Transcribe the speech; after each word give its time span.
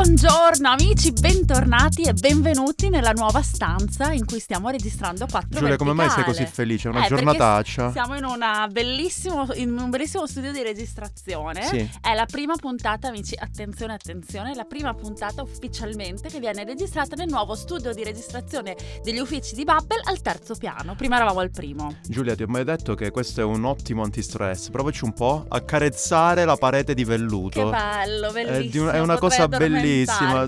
Buongiorno 0.00 0.68
amici, 0.68 1.10
bentornati 1.10 2.02
e 2.02 2.12
benvenuti 2.12 2.88
nella 2.88 3.10
nuova 3.10 3.42
stanza 3.42 4.12
in 4.12 4.26
cui 4.26 4.38
stiamo 4.38 4.68
registrando 4.68 5.26
4 5.28 5.58
Giulia, 5.58 5.76
come 5.76 5.92
mai 5.92 6.08
sei 6.08 6.22
così 6.22 6.46
felice? 6.46 6.86
È 6.86 6.92
una 6.92 7.04
eh, 7.04 7.08
giornataccia. 7.08 7.90
Siamo 7.90 8.14
in, 8.14 8.24
in, 8.24 9.76
un 9.76 9.90
bellissimo 9.90 10.26
studio 10.28 10.52
di 10.52 10.62
registrazione. 10.62 11.62
Sì. 11.64 11.90
È 12.00 12.14
la 12.14 12.26
prima 12.26 12.54
puntata, 12.54 13.08
amici, 13.08 13.34
attenzione, 13.36 13.94
attenzione, 13.94 14.54
la 14.54 14.62
prima 14.62 14.94
puntata 14.94 15.42
ufficialmente 15.42 16.28
che 16.28 16.38
viene 16.38 16.62
registrata 16.62 17.16
nel 17.16 17.28
nuovo 17.28 17.56
studio 17.56 17.92
di 17.92 18.04
registrazione 18.04 18.76
degli 19.02 19.18
uffici 19.18 19.56
di 19.56 19.64
Bubble 19.64 20.00
al 20.04 20.22
terzo 20.22 20.54
piano. 20.54 20.94
Prima 20.94 21.16
eravamo 21.16 21.40
al 21.40 21.50
primo. 21.50 21.96
Giulia, 22.06 22.36
ti 22.36 22.44
ho 22.44 22.48
mai 22.48 22.62
detto 22.62 22.94
che 22.94 23.10
questo 23.10 23.40
è 23.40 23.44
un 23.44 23.64
ottimo 23.64 24.04
antistress. 24.04 24.70
Provaci 24.70 25.02
un 25.02 25.12
po' 25.12 25.44
a 25.48 25.60
carezzare 25.60 26.44
la 26.44 26.54
parete 26.54 26.94
di 26.94 27.02
velluto. 27.02 27.64
Che 27.64 27.68
bello, 27.68 28.30
bellissimo. 28.30 28.90
È, 28.90 28.94
è 28.94 29.00
una 29.00 29.18
cosa 29.18 29.48
bellissima. 29.48 29.86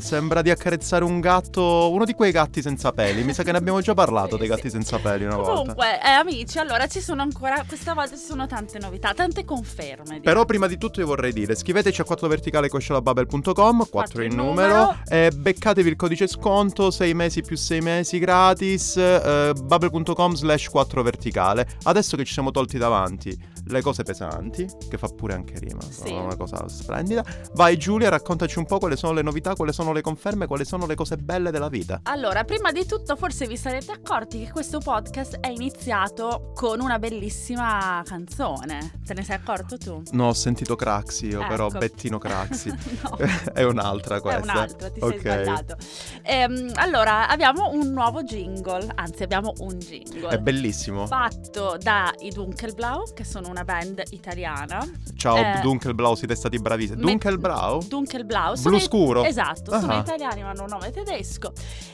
Sembra 0.00 0.42
di 0.42 0.50
accarezzare 0.50 1.04
un 1.04 1.20
gatto, 1.20 1.90
uno 1.90 2.04
di 2.04 2.14
quei 2.14 2.32
gatti 2.32 2.62
senza 2.62 2.92
peli. 2.92 3.22
Mi 3.22 3.32
sa 3.32 3.42
che 3.42 3.52
ne 3.52 3.58
abbiamo 3.58 3.80
già 3.80 3.94
parlato 3.94 4.36
dei 4.36 4.48
gatti 4.48 4.70
senza 4.70 4.98
peli 4.98 5.24
una 5.24 5.36
volta. 5.36 5.52
Comunque, 5.52 6.00
eh, 6.02 6.10
amici, 6.10 6.58
allora 6.58 6.86
ci 6.86 7.00
sono 7.00 7.22
ancora, 7.22 7.64
questa 7.66 7.94
volta 7.94 8.16
ci 8.16 8.24
sono 8.24 8.46
tante 8.46 8.78
novità, 8.78 9.12
tante 9.14 9.44
conferme. 9.44 10.02
Diciamo. 10.04 10.20
Però 10.20 10.44
prima 10.44 10.66
di 10.66 10.78
tutto 10.78 11.00
io 11.00 11.06
vorrei 11.06 11.32
dire, 11.32 11.54
scriveteci 11.54 12.00
a 12.00 12.04
4 12.04 12.28
verticale 12.28 12.68
4 12.68 14.22
in 14.22 14.34
numero, 14.34 14.68
numero. 14.68 14.98
e 15.08 15.30
beccatevi 15.34 15.88
il 15.88 15.96
codice 15.96 16.26
sconto 16.26 16.90
6 16.90 17.14
mesi 17.14 17.42
più 17.42 17.56
6 17.56 17.80
mesi 17.80 18.18
gratis, 18.18 18.96
eh, 18.96 19.52
bubble.com 19.54 20.34
slash 20.34 20.68
4 20.68 21.02
verticale. 21.02 21.68
Adesso 21.82 22.16
che 22.16 22.24
ci 22.24 22.32
siamo 22.32 22.50
tolti 22.50 22.78
davanti 22.78 23.38
le 23.66 23.82
cose 23.82 24.02
pesanti, 24.02 24.68
che 24.88 24.98
fa 24.98 25.08
pure 25.08 25.34
anche 25.34 25.58
rima, 25.58 25.80
sì. 25.82 26.12
una 26.12 26.36
cosa 26.36 26.68
splendida. 26.68 27.24
Vai 27.54 27.76
Giulia, 27.76 28.08
raccontaci 28.08 28.58
un 28.58 28.66
po' 28.66 28.78
quali 28.78 28.96
sono 28.96 29.12
le 29.12 29.22
novità, 29.22 29.54
quali 29.54 29.72
sono 29.72 29.92
le 29.92 30.00
conferme, 30.00 30.46
quali 30.46 30.64
sono 30.64 30.86
le 30.86 30.94
cose 30.94 31.16
belle 31.16 31.50
della 31.50 31.68
vita. 31.68 32.00
Allora, 32.04 32.44
prima 32.44 32.72
di 32.72 32.86
tutto 32.86 33.16
forse 33.16 33.46
vi 33.46 33.56
sarete 33.56 33.92
accorti 33.92 34.44
che 34.44 34.50
questo 34.50 34.78
podcast 34.78 35.38
è 35.40 35.48
iniziato 35.48 36.52
con 36.54 36.80
una 36.80 36.98
bellissima 36.98 38.02
canzone. 38.04 39.00
Te 39.04 39.14
ne 39.14 39.22
sei 39.22 39.36
accorto 39.36 39.76
tu? 39.76 40.02
No, 40.12 40.28
ho 40.28 40.34
sentito 40.34 40.76
Craxi 40.76 41.26
io, 41.26 41.40
ecco. 41.40 41.48
però 41.48 41.68
Bettino 41.68 42.18
Craxi. 42.18 42.70
no. 43.02 43.18
è 43.52 43.62
un'altra 43.62 44.20
questa. 44.20 44.40
È 44.40 44.42
un'altra, 44.42 44.90
ti 44.90 45.00
okay. 45.00 45.20
sei 45.20 45.44
sbagliato. 45.44 45.76
Ehm, 46.22 46.70
allora, 46.74 47.28
abbiamo 47.28 47.70
un 47.70 47.92
nuovo 47.92 48.22
jingle, 48.22 48.90
anzi 48.94 49.22
abbiamo 49.22 49.52
un 49.58 49.78
jingle. 49.78 50.28
È 50.28 50.38
bellissimo. 50.38 51.06
Fatto 51.06 51.76
dai 51.78 52.30
Dunkelblau, 52.30 53.12
che 53.14 53.24
sono 53.24 53.48
una 53.50 53.64
band 53.64 54.02
italiana. 54.10 54.88
Ciao 55.16 55.36
Eh, 55.36 55.60
Dunkelblau, 55.60 56.14
siete 56.14 56.34
stati 56.34 56.58
bravissimi. 56.58 57.00
Dunkelblau? 57.00 57.82
Dunkelblau. 57.86 58.52
Blu 58.52 58.56
sono 58.60 58.76
i- 58.76 58.80
scuro? 58.80 59.24
Esatto, 59.24 59.78
sono 59.78 59.92
Ah. 59.92 59.98
italiani 59.98 60.42
ma 60.42 60.50
hanno 60.50 60.62
un 60.62 60.68
nome 60.70 60.90
tedesco. 60.90 61.52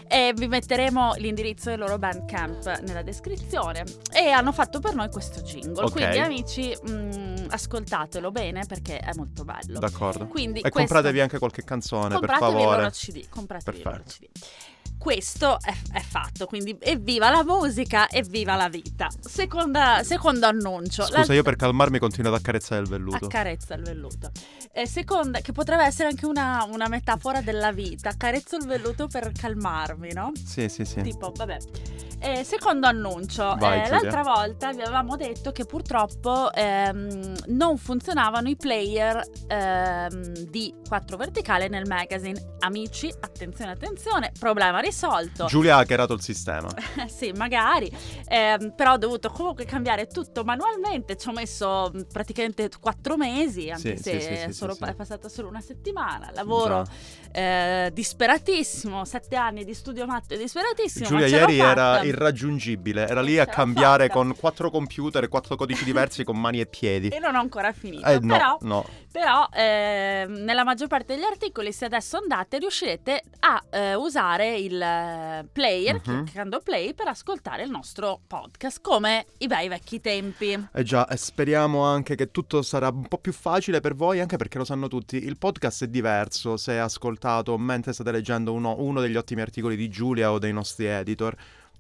E 0.09 0.33
vi 0.37 0.47
metteremo 0.47 1.15
l'indirizzo 1.17 1.71
del 1.71 1.81
loro 1.81 1.99
bandcamp 1.99 2.81
nella 2.83 3.03
descrizione. 3.03 3.85
E 4.13 4.29
hanno 4.31 4.53
fatto 4.53 4.79
per 4.81 4.95
noi 4.95 5.11
questo 5.11 5.41
jingle. 5.41 5.85
Ok. 5.85 5.93
Quindi 5.93 6.19
amici, 6.19 6.77
mh, 6.81 7.47
ascoltatelo 7.49 8.31
bene 8.31 8.65
perché 8.67 8.99
è 8.99 9.11
molto 9.17 9.45
bello. 9.45 9.79
D'accordo. 9.81 10.27
Quindi 10.27 10.59
E 10.61 10.71
questo- 10.71 10.79
compratevi 10.79 11.21
anche 11.21 11.39
qualche 11.39 11.65
canzone, 11.65 12.09
per 12.09 12.19
Compratevi 12.19 12.51
il 12.53 12.57
favore. 12.59 12.77
loro 12.79 12.91
CD. 12.91 13.29
Compratevi 13.29 13.77
il 13.79 13.83
loro 13.85 13.97
Perfetto. 13.97 14.27
CD. 14.27 14.75
Questo 14.99 15.59
è, 15.61 15.75
è 15.93 16.01
fatto, 16.01 16.47
quindi 16.47 16.77
evviva 16.81 17.31
la 17.31 17.45
musica, 17.45 18.09
evviva 18.09 18.57
la 18.57 18.69
vita. 18.69 19.09
Seconda- 19.21 20.03
secondo 20.03 20.47
annuncio. 20.47 21.05
Scusa, 21.05 21.25
La- 21.27 21.35
io 21.35 21.43
per 21.43 21.57
calmarmi 21.57 21.99
continuo 21.99 22.33
ad 22.33 22.39
accarezzare 22.39 22.81
il 22.83 22.89
velluto. 22.89 23.27
Accarezza 23.27 23.75
il 23.75 23.83
velluto. 23.83 24.31
Eh, 24.73 24.87
seconda, 24.87 25.41
che 25.41 25.53
potrebbe 25.53 25.85
essere 25.85 26.09
anche 26.09 26.27
una, 26.27 26.67
una 26.71 26.89
metafora 26.89 27.41
della 27.41 27.73
vita. 27.73 28.09
Accarezzo 28.11 28.57
il 28.57 28.67
velluto 28.67 29.07
per 29.07 29.31
calmarmi, 29.33 30.13
no? 30.13 30.33
Sì, 30.45 30.69
sì, 30.69 30.85
sì. 30.85 31.01
Tipo, 31.03 31.33
vabbè. 31.35 31.57
Eh, 32.19 32.45
secondo 32.45 32.87
annuncio, 32.87 33.55
Vai, 33.59 33.83
eh, 33.85 33.91
l'altra 33.91 34.23
volta 34.23 34.73
vi 34.73 34.81
avevamo 34.81 35.17
detto 35.17 35.53
che 35.53 35.67
purtroppo 35.67 36.51
ehm, 36.53 37.35
non 37.49 37.77
funzionavano 37.77 38.49
i 38.49 38.57
player 38.57 39.23
ehm, 39.47 40.33
di 40.49 40.75
4 40.89 41.17
verticale 41.19 41.69
nel 41.69 41.87
magazine. 41.87 42.55
Amici, 42.61 43.13
attenzione, 43.21 43.73
attenzione, 43.73 44.33
problema 44.39 44.81
risolto. 44.87 45.47
Giulia 45.47 45.77
ha 45.77 45.79
hackerato 45.81 46.13
il 46.15 46.23
sistema. 46.23 46.69
Eh, 46.99 47.09
sì, 47.15 47.33
magari, 47.33 47.91
Ehm, 48.29 48.73
però 48.75 48.95
ho 48.95 48.97
dovuto 48.99 49.31
comunque 49.31 49.65
cambiare 49.65 50.07
tutto 50.09 50.43
manualmente, 50.43 51.17
ci 51.17 51.29
ho 51.29 51.33
messo 51.33 51.93
praticamente 52.13 52.69
quattro 52.81 53.17
mesi, 53.17 53.71
anche 53.71 53.97
Sì, 53.97 54.03
se 54.03 54.21
sì, 54.21 54.37
sì, 54.47 54.53
solo- 54.53 54.75
sì, 54.75 54.83
è 54.85 54.95
passata 54.95 55.29
solo 55.29 55.49
una 55.49 55.61
settimana, 55.61 56.31
lavoro 56.35 56.85
eh, 57.33 57.91
disperatissimo, 57.93 59.05
sette 59.05 59.37
anni 59.37 59.65
di 59.65 59.75
studio 59.75 60.07
matto 60.07 60.35
e 60.35 60.39
disperatissimo. 60.39 61.07
Giulia 61.07 61.27
ieri 61.27 61.59
era 61.61 62.03
irraggiungibile, 62.03 63.07
era 63.07 63.21
lì 63.23 63.35
Ce 63.35 63.41
a 63.43 63.47
cambiare 63.47 64.09
fatta. 64.09 64.19
con 64.19 64.35
quattro 64.37 64.71
computer 64.71 65.23
e 65.23 65.29
quattro 65.29 65.55
codici 65.57 65.85
diversi 65.85 66.25
con 66.25 66.39
mani 66.41 66.61
e 66.61 66.67
piedi. 66.67 67.09
E 67.09 67.19
non 67.21 67.35
ho 67.37 67.41
ancora 67.41 67.73
finito, 67.73 68.07
Eh 68.09 68.19
no, 68.21 68.35
però, 68.37 68.59
no. 68.63 68.85
però, 69.13 69.47
ehm, 69.53 70.33
nella 70.45 70.65
maggior 70.65 70.89
parte 70.89 71.15
degli 71.15 71.25
articoli, 71.25 71.73
se 71.73 71.85
adesso 71.85 72.17
andate, 72.17 72.59
riuscirete 72.59 73.23
a 73.41 73.63
eh, 73.71 73.95
usare 73.95 74.57
il 74.57 74.76
eh, 74.81 75.47
player, 75.53 75.95
Mhm. 75.97 76.25
cliccando 76.25 76.61
play, 76.61 76.95
per 76.95 77.09
ascoltare 77.09 77.63
il 77.65 77.71
nostro 77.71 78.21
podcast, 78.27 78.81
come 78.81 79.27
i 79.39 79.47
bei 79.47 79.69
vecchi 79.69 80.01
tempi. 80.01 80.69
Eh 80.73 80.83
già, 80.83 81.07
e 81.09 81.17
speriamo 81.17 81.83
anche 81.83 82.15
che 82.15 82.31
tutto 82.31 82.63
sarà 82.63 82.89
un 82.89 83.07
po' 83.09 83.19
più 83.19 83.33
facile 83.33 83.81
per 83.81 83.95
voi, 83.95 84.21
anche 84.21 84.37
perché 84.37 84.59
lo 84.59 84.65
sanno 84.65 84.89
tutti, 84.89 85.17
il 85.17 85.37
podcast 85.39 85.85
è 85.85 85.89
diverso 85.89 86.57
se 86.57 86.79
ascoltato 86.79 87.57
mentre 87.59 87.93
state 87.93 88.11
leggendo 88.11 88.53
uno, 88.53 88.77
uno 88.79 89.01
degli 89.01 89.17
ottimi 89.17 89.41
articoli 89.41 89.77
di 89.77 89.89
Giulia 89.89 90.33
o 90.33 90.39
dei 90.39 90.53
nostri 90.53 90.87
editor. 90.87 91.35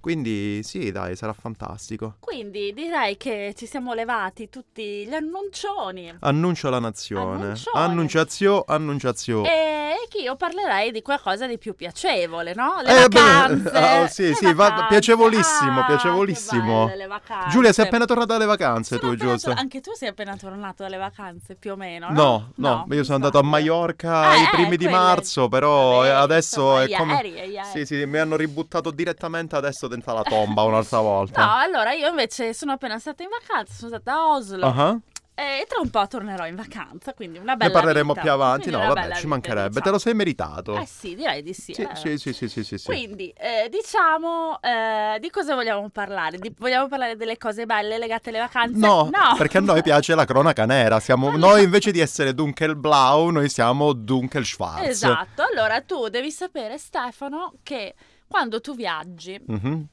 Quindi 0.06 0.62
sì, 0.62 0.92
dai, 0.92 1.16
sarà 1.16 1.32
fantastico. 1.32 2.18
Quindi 2.20 2.72
direi 2.72 3.16
che 3.16 3.52
ci 3.56 3.66
siamo 3.66 3.92
levati 3.92 4.48
tutti 4.48 5.04
gli 5.04 5.12
annuncioni. 5.12 6.14
Annuncio 6.20 6.68
alla 6.68 6.78
nazione. 6.78 7.42
Annuncione. 7.42 7.84
Annunciazio, 7.84 8.64
annunciazio. 8.68 9.44
E 9.44 9.94
che 10.08 10.18
io 10.18 10.36
parlerei 10.36 10.92
di 10.92 11.02
qualcosa 11.02 11.48
di 11.48 11.58
più 11.58 11.74
piacevole, 11.74 12.54
no? 12.54 12.76
Le 12.84 13.02
Eh, 13.04 13.08
beh, 13.08 13.18
vacanze. 13.20 13.78
oh, 13.98 14.06
sì, 14.06 14.22
le 14.28 14.34
sì, 14.34 14.44
va- 14.44 14.68
vacanze. 14.68 14.86
piacevolissimo, 14.90 15.80
Ah, 15.80 15.84
piacevolissimo. 15.86 16.78
che 16.84 16.90
belle 16.92 16.96
le 17.02 17.06
vacanze. 17.08 17.48
Giulia, 17.48 17.72
sei 17.72 17.86
appena 17.86 18.04
tornata 18.04 18.32
dalle 18.34 18.44
vacanze 18.46 18.98
Sono 18.98 19.10
tu, 19.10 19.16
giusto? 19.16 19.48
tor- 19.48 19.58
Anche 19.58 19.80
tu 19.80 19.90
sei 19.94 20.08
appena 20.10 20.36
tornato 20.36 20.84
dalle 20.84 20.98
vacanze, 20.98 21.56
più 21.56 21.72
o 21.72 21.76
meno, 21.76 22.10
no? 22.10 22.14
No, 22.14 22.52
no, 22.54 22.84
io 22.90 22.98
mi 22.98 23.02
sono 23.02 23.16
andato 23.16 23.38
a. 23.38 23.42
Mallorca 23.42 24.34
Eh, 24.34 24.38
i 24.38 24.42
eh, 24.44 24.48
primi 24.52 24.76
di 24.76 24.84
quelle- 24.84 24.90
marzo, 25.00 25.48
però 25.48 25.96
Vabbè, 25.98 26.06
eh, 26.06 26.10
adesso 26.10 26.80
insomma, 26.80 26.82
è 26.84 26.96
come... 26.96 27.14
ieri, 27.14 27.50
ieri. 27.50 27.68
Sì, 27.72 27.84
sì, 27.86 28.06
mi 28.06 28.18
hanno 28.18 28.36
ributtato 28.36 28.92
direttamente 28.92 29.56
adesso 29.56 29.88
dentro 29.96 30.12
la 30.14 30.22
tomba 30.22 30.62
un'altra 30.62 31.00
volta. 31.00 31.44
No, 31.44 31.52
allora 31.54 31.92
io 31.92 32.08
invece 32.08 32.52
sono 32.54 32.72
appena 32.72 32.98
stata 32.98 33.22
in 33.22 33.28
vacanza, 33.30 33.72
sono 33.74 33.88
stata 33.90 34.12
a 34.12 34.28
Oslo 34.28 34.66
Ah, 34.66 34.98
e 35.38 35.66
tra 35.68 35.80
un 35.82 35.90
po' 35.90 36.06
tornerò 36.06 36.46
in 36.46 36.54
vacanza, 36.56 37.12
quindi 37.12 37.36
una 37.36 37.52
Ne 37.52 37.56
bella 37.58 37.70
parleremo 37.72 38.12
vita. 38.14 38.20
più 38.22 38.30
avanti. 38.32 38.68
Quindi 38.70 38.80
No, 38.80 38.94
vabbè, 38.94 39.08
ci 39.08 39.14
vita, 39.16 39.28
mancherebbe. 39.28 39.68
diciamo. 39.68 39.84
Te 39.84 39.90
lo 39.90 39.98
sei 39.98 40.14
meritato. 40.14 40.76
Eh 40.78 40.86
sì, 40.86 41.14
direi 41.14 41.42
di 41.42 41.52
sì. 41.52 41.74
Sì, 41.74 41.82
eh. 41.82 41.94
sì, 41.94 42.16
sì, 42.16 42.32
sì, 42.32 42.48
sì, 42.48 42.64
sì, 42.64 42.78
sì. 42.78 42.86
Quindi, 42.86 43.28
eh, 43.36 43.68
diciamo, 43.70 44.58
eh, 44.62 45.18
di 45.20 45.28
cosa 45.28 45.54
vogliamo 45.54 45.90
parlare? 45.90 46.38
Di- 46.38 46.54
vogliamo 46.56 46.88
parlare 46.88 47.16
delle 47.16 47.36
cose 47.36 47.66
belle 47.66 47.98
legate 47.98 48.30
alle 48.30 48.38
vacanze? 48.38 48.78
No, 48.78 49.10
perché 49.36 49.58
a 49.58 49.60
noi 49.60 49.82
piace 49.82 50.14
la 50.14 50.24
cronaca 50.24 50.64
nera. 50.64 51.00
Siamo, 51.00 51.28
Allora- 51.28 51.46
Noi 51.52 51.64
invece 51.64 51.90
di 51.90 52.00
essere 52.00 52.32
Dunkelblau, 52.32 53.28
noi 53.28 53.50
siamo 53.50 53.92
Dunkelschwarz. 53.92 54.86
Esatto, 54.88 55.42
allora 55.50 55.82
tu 55.82 56.08
devi 56.08 56.30
sapere, 56.30 56.78
Stefano, 56.78 57.52
che 57.62 57.94
quando 58.28 58.60
tu 58.60 58.74
viaggi 58.74 59.40
Mhm. 59.46 59.86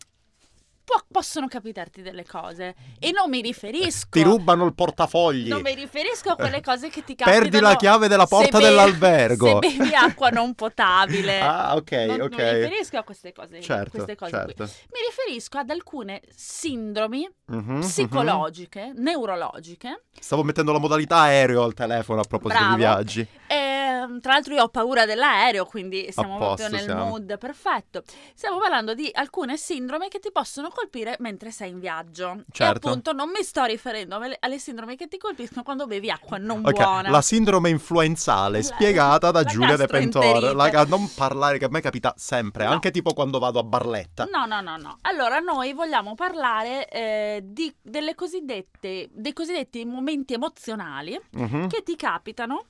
può- 0.85 1.01
possono 1.09 1.47
capitarti 1.47 2.01
delle 2.01 2.25
cose 2.25 2.75
e 2.99 3.11
non 3.11 3.29
mi 3.29 3.41
riferisco... 3.41 4.07
Ti 4.11 4.21
rubano 4.21 4.65
il 4.65 4.73
portafogli. 4.73 5.47
Non 5.47 5.61
mi 5.61 5.73
riferisco 5.73 6.31
a 6.31 6.35
quelle 6.35 6.59
cose 6.61 6.89
che 6.89 7.03
ti 7.05 7.15
capitano 7.15 7.41
Perdi 7.41 7.59
la 7.61 7.75
chiave 7.77 8.07
della 8.09 8.25
porta 8.27 8.57
bevi- 8.57 8.69
dell'albergo. 8.69 9.59
Se 9.61 9.75
bevi 9.77 9.93
acqua 9.95 10.29
non 10.29 10.53
potabile. 10.55 11.39
Ah, 11.53 11.75
ok, 11.75 11.91
non, 11.91 12.21
ok. 12.21 12.35
non 12.37 12.45
mi 12.53 12.59
riferisco 12.63 12.97
a 12.97 13.03
queste 13.03 13.31
cose, 13.31 13.61
Certo, 13.61 13.91
queste 13.91 14.15
cose 14.15 14.31
qui. 14.31 14.39
certo. 14.55 14.63
Mi 14.63 14.99
riferisco 15.07 15.57
ad 15.57 15.69
alcune 15.69 16.21
sindromi 16.35 17.29
Mhm, 17.45 17.71
mhm. 17.73 17.79
psicologiche, 17.81 18.91
neurologiche. 18.95 20.03
Stavo 20.19 20.43
mettendo 20.43 20.71
la 20.73 20.79
modalità 20.79 21.17
aereo 21.19 21.63
al 21.63 21.73
telefono 21.73 22.19
a 22.21 22.23
proposito 22.23 22.59
Bravo. 22.59 22.75
di 22.75 22.81
viaggi. 22.81 23.27
E, 24.03 24.19
tra 24.19 24.33
l'altro 24.33 24.53
io 24.53 24.63
ho 24.63 24.69
paura 24.69 25.05
dell'aereo, 25.05 25.65
quindi 25.65 26.07
siamo 26.11 26.37
posto 26.37 26.55
proprio 26.55 26.69
nel 26.77 26.85
siamo. 26.85 27.05
mood 27.05 27.37
perfetto. 27.37 28.03
Stiamo 28.33 28.57
parlando 28.59 28.93
di 28.93 29.09
alcune 29.13 29.57
sindromi 29.57 30.07
che 30.09 30.19
ti 30.19 30.31
possono 30.31 30.69
colpire 30.69 31.15
mentre 31.19 31.51
sei 31.51 31.69
in 31.71 31.79
viaggio. 31.79 32.43
Certo. 32.51 32.87
E 32.87 32.89
appunto 32.89 33.13
non 33.13 33.29
mi 33.29 33.43
sto 33.43 33.63
riferendo 33.63 34.15
alle, 34.39 34.59
sindromi 34.59 34.95
che 34.95 35.07
ti 35.07 35.17
colpiscono 35.17 35.63
quando 35.63 35.87
bevi 35.87 36.09
acqua 36.09 36.37
non 36.37 36.65
Ok, 36.65 36.71
buona. 36.73 37.09
la 37.09 37.21
sindrome 37.21 37.69
influenzale 37.69 38.57
La- 38.59 38.63
spiegata 38.63 39.31
da 39.31 39.43
Giulia 39.43 39.75
De 39.75 39.87
Pentore. 39.87 40.53
La 40.53 40.69
non 40.85 41.09
parlare 41.13 41.57
che 41.57 41.65
a 41.65 41.69
me 41.69 41.81
capita 41.81 42.13
sempre, 42.17 42.65
No. 42.65 42.71
anche 42.71 42.91
tipo 42.91 43.13
quando 43.13 43.39
vado 43.39 43.59
a 43.59 43.63
Barletta. 43.63 44.27
No, 44.31 44.45
no, 44.45 44.59
no, 44.61 44.77
no. 44.77 44.97
Allora, 45.01 45.39
noi 45.39 45.73
vogliamo 45.73 46.15
parlare 46.15 46.87
eh, 46.89 47.41
di, 47.43 47.73
delle 47.81 48.15
cosiddette, 48.15 49.09
dei 49.11 49.33
cosiddetti 49.33 49.85
momenti 49.85 50.33
emozionali 50.33 51.19
Mhm. 51.31 51.67
che 51.67 51.83
ti 51.83 51.95
capitano 51.95 52.65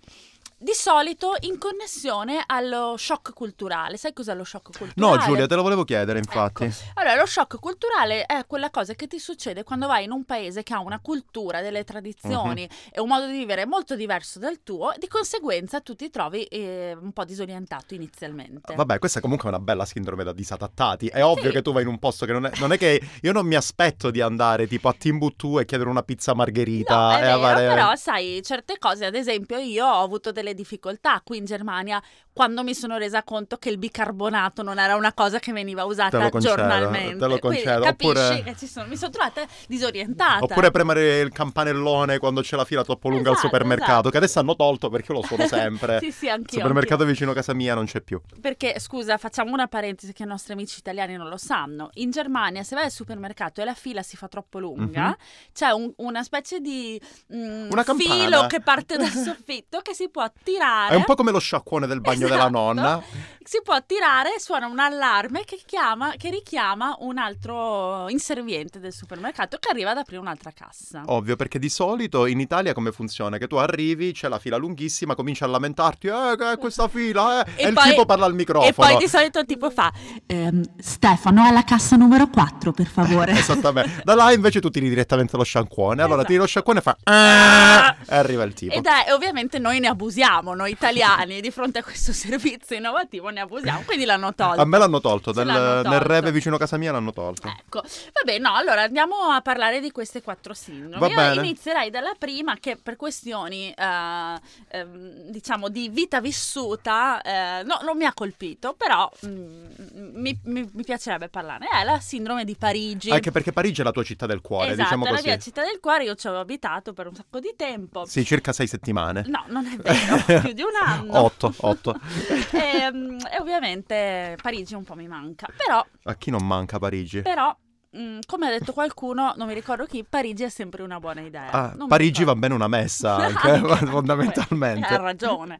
di 0.63 0.73
solito 0.73 1.35
in 1.41 1.57
connessione 1.57 2.41
allo 2.45 2.95
shock 2.97 3.33
culturale. 3.33 3.97
Sai 3.97 4.13
cos'è 4.13 4.33
lo 4.33 4.43
shock 4.45 4.77
culturale? 4.77 5.17
No, 5.17 5.21
Giulia, 5.23 5.45
te 5.45 5.55
lo 5.55 5.61
volevo 5.61 5.83
chiedere, 5.83 6.19
infatti. 6.19 6.63
Ecco. 6.63 6.73
Allora, 6.95 7.15
lo 7.15 7.25
shock 7.25 7.59
culturale 7.59 8.25
è 8.25 8.45
quella 8.47 8.69
cosa 8.69 8.93
che 8.93 9.07
ti 9.07 9.19
succede 9.19 9.63
quando 9.63 9.87
vai 9.87 10.05
in 10.05 10.11
un 10.11 10.23
paese 10.23 10.63
che 10.63 10.73
ha 10.73 10.79
una 10.79 10.99
cultura, 10.99 11.61
delle 11.61 11.83
tradizioni 11.83 12.61
uh-huh. 12.63 12.91
e 12.91 13.01
un 13.01 13.07
modo 13.07 13.25
di 13.25 13.33
vivere 13.33 13.65
molto 13.65 13.95
diverso 13.95 14.39
dal 14.39 14.63
tuo, 14.63 14.93
di 14.97 15.07
conseguenza 15.07 15.81
tu 15.81 15.95
ti 15.95 16.09
trovi 16.09 16.43
eh, 16.45 16.97
un 16.99 17.11
po' 17.11 17.25
disorientato 17.25 17.93
inizialmente. 17.93 18.73
Vabbè, 18.75 18.99
questa 18.99 19.19
è 19.19 19.21
comunque 19.21 19.49
una 19.49 19.59
bella 19.59 19.85
sindrome 19.85 20.23
da 20.23 20.33
disadattati. 20.33 21.07
È 21.07 21.23
ovvio 21.23 21.49
Sì. 21.49 21.51
che 21.51 21.61
tu 21.61 21.73
vai 21.73 21.81
in 21.81 21.89
un 21.89 21.99
posto 21.99 22.25
che 22.25 22.31
non 22.31 22.45
è, 22.45 22.51
non 22.59 22.71
è 22.71 22.77
che 22.77 23.01
io 23.21 23.31
non 23.33 23.45
mi 23.45 23.55
aspetto 23.55 24.11
di 24.11 24.21
andare 24.21 24.67
tipo 24.67 24.87
a 24.87 24.93
Timbuktu 24.97 25.59
e 25.59 25.65
chiedere 25.65 25.89
una 25.89 26.03
pizza 26.03 26.33
margherita 26.33 26.95
No, 26.95 27.11
è 27.11 27.17
e 27.17 27.21
vero, 27.21 27.45
avere 27.45 27.73
però 27.73 27.95
sai, 27.95 28.41
certe 28.43 28.77
cose, 28.77 29.05
ad 29.05 29.15
esempio 29.15 29.57
io 29.57 29.85
ho 29.85 30.01
avuto 30.01 30.31
delle 30.31 30.52
difficoltà 30.53 31.21
qui 31.23 31.37
in 31.37 31.45
Germania 31.45 32.01
quando 32.33 32.63
mi 32.63 32.73
sono 32.73 32.97
resa 32.97 33.21
conto 33.23 33.57
che 33.57 33.69
il 33.69 33.77
bicarbonato 33.77 34.63
non 34.63 34.79
era 34.79 34.95
una 34.95 35.13
cosa 35.13 35.37
che 35.39 35.51
veniva 35.51 35.83
usata 35.85 36.29
concedo, 36.29 36.55
giornalmente. 36.55 37.17
te 37.17 37.27
lo 37.27 37.37
Quindi 37.39 37.61
concedo, 37.63 37.83
capisci 37.83 38.11
oppure- 38.17 38.43
che 38.43 38.55
ci 38.57 38.67
sono, 38.67 38.87
mi 38.87 38.95
sono 38.97 39.11
trovata 39.11 39.45
disorientata. 39.67 40.43
Oppure 40.43 40.71
premere 40.71 41.19
il 41.19 41.31
campanellone 41.31 42.17
quando 42.17 42.41
c'è 42.41 42.55
la 42.55 42.65
fila 42.65 42.83
troppo 42.83 43.09
lunga 43.09 43.29
al 43.29 43.35
Esatto, 43.35 43.47
supermercato, 43.47 43.91
esatto. 43.91 44.09
che 44.09 44.17
adesso 44.17 44.39
hanno 44.39 44.55
tolto 44.55 44.89
perché 44.89 45.11
io 45.11 45.19
lo 45.19 45.25
suono 45.25 45.45
sempre. 45.47 45.99
sì, 45.99 46.11
sì, 46.11 46.25
Il 46.25 46.31
anch'io. 46.31 46.59
supermercato 46.59 47.05
vicino 47.05 47.31
a 47.31 47.33
casa 47.33 47.53
mia 47.53 47.75
non 47.75 47.85
c'è 47.85 48.01
più. 48.01 48.19
anch'io. 48.21 48.39
Perché, 48.41 48.79
scusa, 48.79 49.17
facciamo 49.17 49.51
una 49.53 49.67
parentesi 49.67 50.11
che 50.13 50.23
i 50.23 50.25
nostri 50.25 50.53
amici 50.53 50.79
italiani 50.79 51.15
non 51.15 51.29
lo 51.29 51.37
sanno. 51.37 51.89
In 51.95 52.09
Germania, 52.11 52.63
se 52.63 52.75
vai 52.75 52.85
al 52.85 52.91
supermercato 52.91 53.61
e 53.61 53.65
la 53.65 53.73
fila 53.75 54.01
si 54.01 54.17
fa 54.17 54.27
troppo 54.27 54.57
lunga, 54.59 55.07
Mhm. 55.09 55.15
c'è 55.53 55.69
un- 55.69 55.93
una 55.97 56.23
specie 56.23 56.59
di 56.59 56.99
mm, 57.33 57.69
Una 57.71 57.83
campana. 57.83 58.13
filo 58.23 58.47
che 58.47 58.59
parte 58.61 58.97
dal 58.97 59.07
soffitto 59.11 59.79
che 59.81 59.93
si 59.93 60.09
può 60.09 60.21
tirare. 60.41 60.93
È 60.93 60.97
un 60.97 61.03
po' 61.05 61.15
come 61.15 61.31
lo 61.31 61.39
sciacquone 61.39 61.87
del 61.87 62.01
bagno 62.01 62.27
della 62.27 62.47
Esatto. 62.47 62.49
nonna. 62.51 63.03
Si 63.45 63.59
può 63.61 63.77
tirare, 63.85 64.35
suona 64.39 64.67
un 64.67 64.79
allarme 64.79 65.43
che, 65.43 65.59
chiama, 65.65 66.13
che 66.17 66.29
richiama 66.29 66.95
un 66.99 67.17
altro 67.17 68.07
inserviente 68.07 68.79
del 68.79 68.93
supermercato 68.93 69.57
che 69.59 69.67
arriva 69.69 69.91
ad 69.91 69.97
aprire 69.97 70.21
un'altra 70.21 70.51
cassa. 70.55 71.03
Ovvio, 71.07 71.35
perché 71.35 71.59
di 71.59 71.67
solito 71.67 72.25
in 72.25 72.39
Italia 72.39 72.73
come 72.73 72.93
funziona? 72.93 73.37
Che 73.37 73.47
tu 73.47 73.55
arrivi, 73.57 74.13
c'è 74.13 74.29
la 74.29 74.39
fila 74.39 74.55
lunghissima, 74.55 75.13
cominci 75.13 75.43
a 75.43 75.47
lamentarti, 75.47 76.07
eh, 76.07 76.35
che 76.37 76.51
è 76.53 76.57
questa 76.57 76.87
fila, 76.87 77.43
eh, 77.43 77.63
e, 77.65 77.67
il 77.67 77.73
poi- 77.73 77.89
tipo 77.89 78.05
parla 78.05 78.25
al 78.25 78.33
microfono. 78.33 78.69
E 78.69 78.73
poi 78.73 78.95
di 78.97 79.09
solito 79.09 79.39
il 79.39 79.45
tipo 79.45 79.69
fa 79.69 79.91
ehm, 80.25 80.63
Stefano 80.79 81.45
alla 81.45 81.63
cassa 81.65 81.97
numero 81.97 82.27
4 82.29 82.71
per 82.71 82.87
favore. 82.87 83.33
Esattamente. 83.37 84.01
Da 84.05 84.15
là 84.15 84.31
invece 84.31 84.61
tu 84.61 84.69
tiri 84.69 84.87
direttamente 84.87 85.35
lo 85.35 85.43
sciacquone. 85.43 85.95
Allora 86.01 86.21
Esatto. 86.21 86.27
tiri 86.27 86.39
lo 86.39 86.45
sciacquone 86.47 86.79
e 86.79 86.81
fa... 86.81 86.97
"Ah", 87.03 87.95
e 88.07 88.15
arriva 88.15 88.43
il 88.43 88.53
tipo. 88.53 88.73
Ed 88.73 88.85
è, 88.85 89.09
e 89.09 89.11
ovviamente 89.11 89.59
noi 89.59 89.79
ne 89.81 89.87
abusiamo, 89.87 90.21
noi 90.53 90.71
italiani, 90.71 91.41
di 91.41 91.51
fronte 91.51 91.79
a 91.79 91.83
questo 91.83 92.11
servizio 92.13 92.75
innovativo 92.75 93.29
ne 93.29 93.41
abusiamo, 93.41 93.81
quindi 93.85 94.05
l'hanno 94.05 94.33
tolto. 94.33 94.61
A 94.61 94.65
me 94.65 94.77
l'hanno 94.77 95.01
tolto, 95.01 95.31
nel, 95.33 95.45
l'hanno 95.45 95.73
nel 95.73 95.83
tolto. 95.83 96.07
Reve 96.07 96.31
vicino 96.31 96.55
a 96.55 96.59
casa 96.59 96.77
mia 96.77 96.91
l'hanno 96.91 97.11
tolto. 97.13 97.47
Ecco, 97.47 97.81
vabbè, 98.13 98.39
no, 98.39 98.53
allora 98.55 98.83
andiamo 98.83 99.15
a 99.15 99.41
parlare 99.41 99.79
di 99.79 99.91
queste 99.91 100.21
quattro 100.21 100.53
sindromi. 100.53 100.99
Va 100.99 101.07
Io 101.07 101.15
bene. 101.15 101.45
inizierei 101.45 101.89
dalla 101.89 102.13
prima 102.17 102.55
che 102.57 102.77
per 102.81 102.95
questioni, 102.95 103.71
eh, 103.71 104.39
ehm, 104.69 105.29
diciamo, 105.29 105.69
di 105.69 105.89
vita 105.89 106.21
vissuta, 106.21 107.21
eh, 107.21 107.63
no, 107.63 107.79
non 107.83 107.97
mi 107.97 108.05
ha 108.05 108.13
colpito, 108.13 108.73
però 108.73 109.09
mm, 109.25 109.65
mi, 110.13 110.39
mi- 110.43 110.69
mi 110.71 110.83
piacerebbe 110.83 111.29
parlarne. 111.29 111.67
È 111.67 111.83
la 111.83 111.99
sindrome 111.99 112.45
di 112.45 112.55
Parigi. 112.55 113.09
Anche 113.11 113.31
perché 113.31 113.51
Parigi 113.51 113.81
è 113.81 113.83
la 113.83 113.91
tua 113.91 114.03
città 114.03 114.25
del 114.25 114.41
cuore, 114.41 114.67
esatto, 114.71 114.83
diciamo 114.83 115.05
è 115.05 115.09
la 115.09 115.15
così. 115.15 115.27
mia 115.27 115.37
città 115.39 115.63
del 115.63 115.79
cuore, 115.79 116.03
io 116.03 116.15
ci 116.15 116.27
ho 116.27 116.39
abitato 116.39 116.93
per 116.93 117.07
un 117.07 117.15
sacco 117.15 117.39
di 117.39 117.53
tempo. 117.55 118.05
Sì, 118.05 118.23
circa 118.25 118.53
sei 118.53 118.67
settimane. 118.67 119.23
No, 119.27 119.43
non 119.47 119.65
è 119.65 119.75
vero, 119.77 120.12
più 120.41 120.53
di 120.53 120.61
un 120.61 120.75
anno. 120.83 121.19
Otto, 121.23 121.53
otto. 121.61 121.93
e, 122.51 122.91
mm, 122.91 123.17
e 123.31 123.37
ovviamente 123.39 124.37
Parigi 124.41 124.75
un 124.75 124.83
po' 124.83 124.95
mi 124.95 125.07
manca, 125.07 125.47
però 125.55 125.85
A 126.03 126.15
chi 126.15 126.29
non 126.31 126.45
manca 126.45 126.79
Parigi? 126.79 127.21
però, 127.21 127.55
mm, 127.97 128.19
come 128.25 128.47
ha 128.47 128.49
detto 128.49 128.73
qualcuno, 128.73 129.33
non 129.35 129.47
mi 129.47 129.53
ricordo 129.53 129.85
chi, 129.85 130.03
Parigi 130.07 130.43
è 130.43 130.49
sempre 130.49 130.83
una 130.83 130.99
buona 130.99 131.21
idea. 131.21 131.51
Ah, 131.51 131.75
Parigi 131.87 132.23
va 132.23 132.35
bene 132.35 132.53
una 132.53 132.67
messa 132.67 133.15
anche, 133.25 133.49
Anche, 133.49 133.85
fondamentalmente. 133.85 134.87
Ha 134.87 134.97
ragione. 134.97 135.59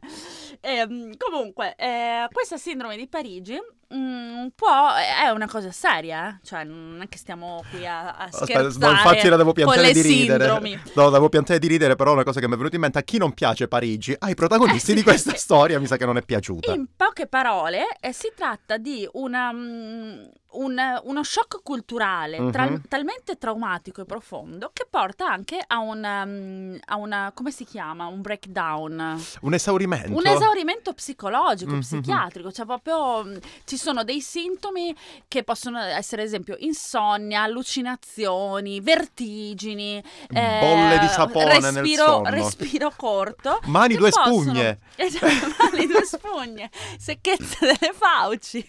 Ehm, 0.60 1.12
comunque, 1.16 1.74
eh, 1.76 2.26
questa 2.32 2.56
sindrome 2.56 2.96
di 2.96 3.06
Parigi 3.08 3.58
mm, 3.92 4.46
può, 4.54 4.94
è 4.94 5.28
una 5.30 5.48
cosa 5.48 5.70
seria, 5.72 6.28
eh? 6.30 6.38
cioè 6.44 6.64
non 6.64 7.00
è 7.02 7.08
che 7.08 7.18
stiamo 7.18 7.62
qui 7.70 7.86
a, 7.86 8.14
a 8.14 8.24
Aspetta, 8.24 8.44
scherzare 8.70 8.92
no, 8.92 8.98
infatti 8.98 9.28
la 9.28 9.36
devo 9.36 9.52
piantare 9.52 9.92
di 9.92 10.00
ridere. 10.02 10.44
sindromi. 10.44 10.82
No, 10.94 11.10
devo 11.10 11.28
piantare 11.28 11.58
di 11.58 11.66
ridere, 11.66 11.96
però 11.96 12.12
una 12.12 12.22
cosa 12.24 12.40
che 12.40 12.46
mi 12.48 12.54
è 12.54 12.56
venuta 12.56 12.74
in 12.76 12.80
mente, 12.82 12.98
a 12.98 13.02
chi 13.02 13.18
non 13.18 13.32
piace 13.32 13.68
Parigi, 13.68 14.14
ai 14.18 14.34
protagonisti 14.34 14.92
Eh, 14.92 14.94
sì, 14.94 14.94
di 14.94 15.02
questa 15.02 15.30
sì. 15.32 15.38
storia 15.38 15.78
mi 15.80 15.86
sa 15.86 15.96
che 15.96 16.04
non 16.06 16.16
è 16.16 16.22
piaciuta. 16.22 16.72
In 16.72 16.86
poche 16.96 17.26
parole, 17.26 17.96
eh, 18.00 18.12
si 18.12 18.32
tratta 18.34 18.76
di 18.76 19.08
una, 19.14 19.52
mm, 19.52 20.24
un- 20.56 21.00
uno 21.04 21.22
shock 21.24 21.62
culturale 21.64 22.36
tra- 22.52 22.66
Mhm. 22.70 22.82
talmente 22.88 23.36
traumatico 23.38 24.02
e 24.02 24.04
profondo 24.04 24.70
che 24.72 24.86
porta 24.88 25.26
anche 25.26 25.58
a 25.66 25.78
una, 25.80 26.24
mm, 26.24 26.76
a 26.86 26.96
una 26.96 27.32
come 27.34 27.50
si 27.50 27.64
chiama? 27.64 28.06
Un 28.06 28.20
breakdown. 28.20 29.20
Un 29.40 29.54
esaurimento. 29.54 30.16
Un 30.16 30.24
esaurimento 30.26 30.92
psicologico, 30.92 31.72
Mhm. 31.72 31.80
psichiatrico, 31.80 32.52
cioè 32.52 32.66
proprio 32.66 33.24
mh, 33.24 33.38
ci 33.76 33.82
sono 33.82 34.04
dei 34.04 34.20
sintomi 34.20 34.94
che 35.26 35.42
possono 35.42 35.80
essere, 35.80 36.22
ad 36.22 36.28
esempio, 36.28 36.54
insonnia, 36.60 37.42
allucinazioni, 37.42 38.80
vertigini, 38.80 40.02
eh, 40.32 40.58
Bolle 40.60 40.98
di 41.00 41.08
sapone 41.08 41.58
nel 41.58 41.72
respiro, 41.72 42.22
respiro 42.24 42.92
corto. 42.96 43.58
Mani 43.64 43.96
due 43.96 44.10
possono- 44.10 44.40
spugne. 44.42 44.78
Esatto, 44.96 45.26
mani 45.72 45.86
due 45.86 46.04
spugne, 46.04 46.70
secchezza 46.98 47.58
delle 47.60 47.92
fauci. 47.92 48.68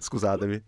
Scusatemi. 0.00 0.60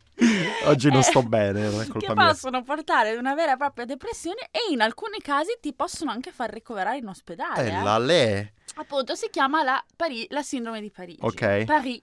Oggi 0.66 0.88
non 0.90 1.00
Eh, 1.00 1.02
sto 1.02 1.22
bene, 1.22 1.68
non 1.68 1.80
è 1.80 1.86
colpa 1.88 2.06
che 2.06 2.14
mia. 2.14 2.26
possono 2.28 2.62
portare 2.62 3.10
ad 3.10 3.18
una 3.18 3.34
vera 3.34 3.54
e 3.54 3.56
propria 3.56 3.84
depressione 3.84 4.48
e 4.52 4.70
in 4.70 4.80
alcuni 4.80 5.18
casi 5.20 5.56
ti 5.60 5.72
possono 5.72 6.12
anche 6.12 6.30
far 6.30 6.50
ricoverare 6.52 6.98
in 6.98 7.08
ospedale. 7.08 7.64
Eh, 7.68 7.72
eh. 7.74 7.82
la 7.82 7.98
le. 7.98 8.52
Appunto, 8.76 9.14
si 9.16 9.28
chiama 9.30 9.64
la, 9.64 9.82
Pari- 9.96 10.26
la 10.30 10.42
sindrome 10.42 10.80
di 10.80 10.90
Parigi. 10.90 11.18
Ok. 11.22 11.64
Paris 11.64 12.00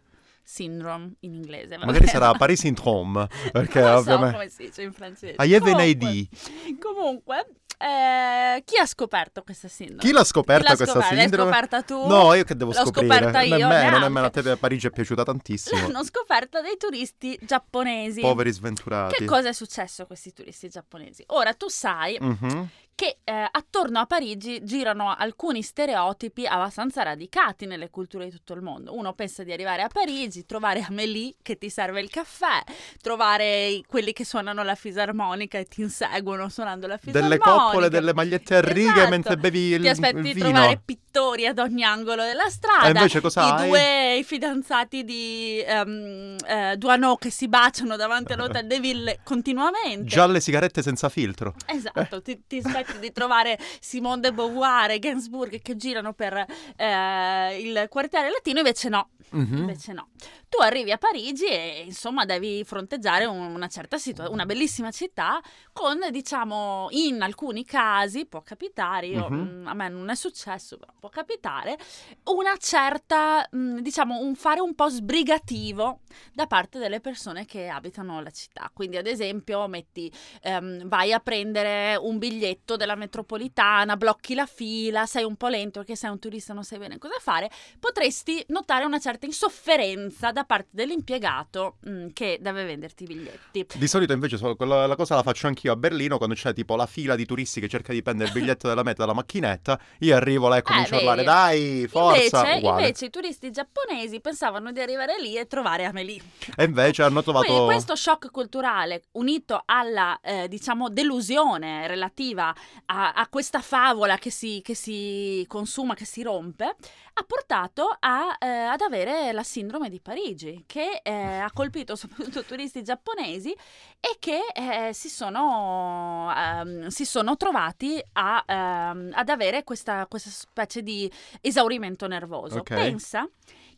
syndrome 0.51 1.13
in 1.19 1.35
inglese. 1.35 1.75
vabbè. 1.75 1.85
Magari 1.85 2.07
sarà 2.07 2.31
Paris 2.37 2.59
Syndrome, 2.59 3.27
perché 3.53 3.79
non 3.81 3.91
so 3.93 3.97
ovviamente... 3.99 4.31
come 4.37 4.49
si 4.49 4.63
dice 4.65 4.81
in 4.81 4.93
francese. 4.93 5.35
Comunque-. 5.35 6.77
Comunque, 6.79 7.45
eh, 7.77 8.61
chi 8.65 8.77
ha 8.77 8.85
scoperto 8.85 9.43
questa 9.43 9.67
sindrome? 9.67 10.01
Chi 10.01 10.11
l'ha 10.11 10.23
scoperta 10.23 10.69
l'ha 10.69 10.75
questa 10.75 10.85
scoperta? 10.93 11.13
L'hai 11.15 11.21
sindrome? 11.21 11.51
scoperta 11.51 11.81
tu? 11.83 12.07
No, 12.07 12.33
io 12.33 12.43
che 12.43 12.55
devo 12.55 12.71
L'ho 12.71 12.77
scoprire. 12.85 13.13
scoperta 13.15 13.41
io, 13.41 13.57
nemmeno, 13.57 13.69
neanche. 13.69 13.99
nemmeno 13.99 14.25
a 14.25 14.29
te 14.29 14.57
Parigi 14.57 14.87
è 14.87 14.89
piaciuta 14.89 15.23
tantissimo. 15.23 15.81
L'hanno 15.81 16.03
scoperta 16.03 16.61
dei 16.61 16.77
turisti 16.77 17.39
giapponesi. 17.41 18.19
Poveri 18.21 18.51
sventurati. 18.51 19.15
Che 19.15 19.25
cosa 19.25 19.49
è 19.49 19.53
successo 19.53 20.01
a 20.01 20.05
questi 20.07 20.33
turisti 20.33 20.67
giapponesi? 20.67 21.23
Ora, 21.27 21.53
tu 21.53 21.69
sai 21.69 22.17
Mhm. 22.19 22.69
Che 22.99 23.19
eh, 23.23 23.47
attorno 23.49 23.99
a 23.99 24.05
Parigi 24.05 24.61
girano 24.61 25.15
alcuni 25.17 25.61
stereotipi 25.61 26.45
abbastanza 26.45 27.01
radicati 27.01 27.65
nelle 27.65 27.89
culture 27.89 28.25
di 28.25 28.31
tutto 28.31 28.51
il 28.51 28.61
mondo. 28.61 28.93
Uno 28.93 29.13
pensa 29.13 29.43
di 29.43 29.53
arrivare 29.53 29.83
a 29.83 29.87
Parigi, 29.87 30.45
trovare 30.45 30.81
Amélie 30.85 31.35
che 31.41 31.57
ti 31.57 31.69
serve 31.69 32.01
il 32.01 32.09
caffè, 32.09 32.61
trovare 33.01 33.79
quelli 33.87 34.11
che 34.11 34.25
suonano 34.25 34.63
la 34.63 34.75
fisarmonica 34.75 35.57
e 35.57 35.63
ti 35.63 35.79
inseguono 35.79 36.49
suonando 36.49 36.87
la 36.87 36.97
fisarmonica. 36.97 37.45
Delle 37.45 37.57
coppole, 37.57 37.87
delle 37.87 38.13
magliette 38.13 38.55
a 38.55 38.59
righe 38.59 38.89
Esatto. 38.89 39.09
mentre 39.09 39.37
bevi 39.37 39.59
il, 39.59 39.81
Ti 39.81 39.87
aspetti 39.87 40.17
il 40.17 40.33
di 40.33 40.39
trovare 40.41 40.81
pittori 40.83 41.45
ad 41.45 41.57
ogni 41.59 41.85
angolo 41.85 42.23
della 42.23 42.49
strada. 42.49 42.87
E 42.87 42.89
invece 42.89 43.21
cosa 43.21 43.47
I 43.47 43.49
hai? 43.51 43.67
due 43.69 44.15
i 44.17 44.23
fidanzati 44.25 45.05
di 45.05 45.63
um, 45.65 46.35
eh, 46.45 46.75
Duano 46.75 47.15
che 47.15 47.29
si 47.29 47.47
baciano 47.47 47.95
davanti 47.95 48.33
all'Hotel 48.33 48.67
de 48.67 48.79
Ville 48.81 49.19
continuamente. 49.23 50.03
Gialle 50.03 50.41
sigarette 50.41 50.81
senza 50.81 51.07
filtro. 51.07 51.55
Esatto, 51.65 52.21
ti, 52.21 52.41
ti 52.45 52.61
aspetti 52.61 52.88
di 52.99 53.11
trovare 53.11 53.57
Simone 53.79 54.21
de 54.21 54.33
Beauvoir 54.33 54.91
e 54.91 54.99
Gainsbourg 54.99 55.61
che 55.61 55.75
girano 55.75 56.13
per 56.13 56.45
eh, 56.75 57.59
il 57.61 57.85
quartiere 57.89 58.29
latino, 58.29 58.59
invece 58.59 58.89
no, 58.89 59.09
Mhm. 59.31 59.57
invece 59.57 59.93
no. 59.93 60.07
Tu 60.49 60.57
arrivi 60.61 60.91
a 60.91 60.97
Parigi 60.97 61.45
e 61.45 61.83
insomma 61.85 62.25
devi 62.25 62.63
fronteggiare 62.63 63.25
un- 63.25 63.53
una 63.53 63.67
certa 63.67 63.99
situazione, 63.99 64.33
una 64.33 64.47
bellissima 64.47 64.89
città 64.89 65.39
con 65.71 65.99
diciamo 66.09 66.87
in 66.89 67.21
alcuni 67.21 67.63
casi 67.63 68.25
può 68.25 68.41
capitare, 68.41 69.05
io, 69.05 69.29
mm, 69.29 69.67
a 69.67 69.73
me 69.75 69.89
non 69.89 70.09
è 70.09 70.15
successo, 70.15 70.77
però 70.77 70.91
può 70.99 71.09
capitare, 71.09 71.77
una 72.25 72.57
certa 72.57 73.47
mm, 73.55 73.77
diciamo 73.77 74.17
un 74.19 74.33
fare 74.33 74.59
un 74.59 74.73
po' 74.73 74.89
sbrigativo 74.89 75.99
da 76.33 76.47
parte 76.47 76.79
delle 76.79 76.99
persone 76.99 77.45
che 77.45 77.67
abitano 77.67 78.19
la 78.19 78.31
città. 78.31 78.71
Quindi 78.73 78.97
ad 78.97 79.05
esempio 79.05 79.67
metti 79.67 80.11
ehm, 80.41 80.87
vai 80.87 81.13
a 81.13 81.19
prendere 81.19 81.95
un 81.95 82.17
biglietto 82.17 82.75
della 82.75 82.95
metropolitana, 82.95 83.95
blocchi 83.97 84.33
la 84.33 84.47
fila, 84.47 85.05
sei 85.05 85.23
un 85.25 85.35
po' 85.35 85.47
lento 85.47 85.79
perché 85.81 85.95
sei 85.95 86.09
un 86.09 86.17
turista 86.17 86.53
non 86.53 86.63
sai 86.63 86.79
bene 86.79 86.97
cosa 86.97 87.19
fare, 87.19 87.51
potresti 87.79 88.43
notare 88.47 88.83
una 88.85 88.99
certa 88.99 89.27
insofferenza 89.27 90.31
da 90.39 90.45
parte 90.45 90.69
dell'impiegato 90.71 91.77
mh, 91.81 92.07
che 92.13 92.37
deve 92.41 92.63
venderti 92.63 93.03
i 93.03 93.07
biglietti. 93.07 93.65
Di 93.75 93.87
solito 93.87 94.13
invece 94.13 94.37
so- 94.37 94.55
quella- 94.55 94.87
la 94.87 94.95
cosa 94.95 95.15
la 95.15 95.23
faccio 95.23 95.47
anch'io 95.47 95.73
a 95.73 95.75
Berlino 95.75 96.17
quando 96.17 96.35
c'è 96.35 96.53
tipo 96.53 96.75
la 96.75 96.85
fila 96.85 97.15
di 97.15 97.25
turisti 97.25 97.59
che 97.59 97.67
cerca 97.67 97.91
di 97.91 98.01
prendere 98.01 98.29
il 98.29 98.35
biglietto 98.35 98.67
della 98.67 98.83
meta 98.83 99.01
dalla 99.01 99.13
macchinetta, 99.13 99.79
io 99.99 100.15
arrivo 100.15 100.47
là 100.47 100.57
e 100.57 100.61
comincio 100.61 100.95
a 100.95 100.97
vedi. 100.97 101.03
urlare 101.09 101.23
dai, 101.23 101.87
forza, 101.89 102.49
invece, 102.51 102.67
invece 102.67 103.05
i 103.05 103.09
turisti 103.09 103.51
giapponesi 103.51 104.19
pensavano 104.21 104.71
di 104.71 104.79
arrivare 104.79 105.19
lì 105.19 105.35
e 105.35 105.47
trovare 105.47 105.85
Amelie. 105.85 106.21
E 106.55 106.63
invece 106.63 107.03
hanno 107.03 107.21
trovato... 107.21 107.45
Quindi 107.45 107.65
questo 107.65 107.95
shock 107.95 108.31
culturale 108.31 109.03
unito 109.13 109.61
alla 109.65 110.19
eh, 110.21 110.47
diciamo 110.47 110.89
delusione 110.89 111.87
relativa 111.87 112.53
a, 112.85 113.11
a 113.13 113.27
questa 113.27 113.61
favola 113.61 114.17
che 114.17 114.29
si, 114.29 114.61
che 114.63 114.75
si 114.75 115.43
consuma, 115.47 115.95
che 115.95 116.05
si 116.05 116.21
rompe, 116.21 116.75
ha 117.19 117.23
portato 117.25 117.95
a, 117.99 118.37
eh, 118.39 118.47
ad 118.47 118.79
avere 118.81 119.33
la 119.33 119.43
sindrome 119.43 119.89
di 119.89 119.99
Parigi, 119.99 120.28
che 120.65 121.01
eh, 121.03 121.11
ha 121.11 121.51
colpito 121.51 121.95
soprattutto 121.95 122.43
turisti 122.43 122.83
giapponesi 122.83 123.51
e 123.99 124.17
che 124.19 124.39
eh, 124.53 124.93
si, 124.93 125.09
sono, 125.09 126.33
ehm, 126.35 126.87
si 126.87 127.05
sono 127.05 127.35
trovati 127.37 128.01
a, 128.13 128.43
ehm, 128.45 129.11
ad 129.13 129.29
avere 129.29 129.63
questa, 129.63 130.05
questa 130.07 130.29
specie 130.29 130.81
di 130.81 131.11
esaurimento 131.41 132.07
nervoso. 132.07 132.59
Ok. 132.59 132.73
Pensa 132.73 133.29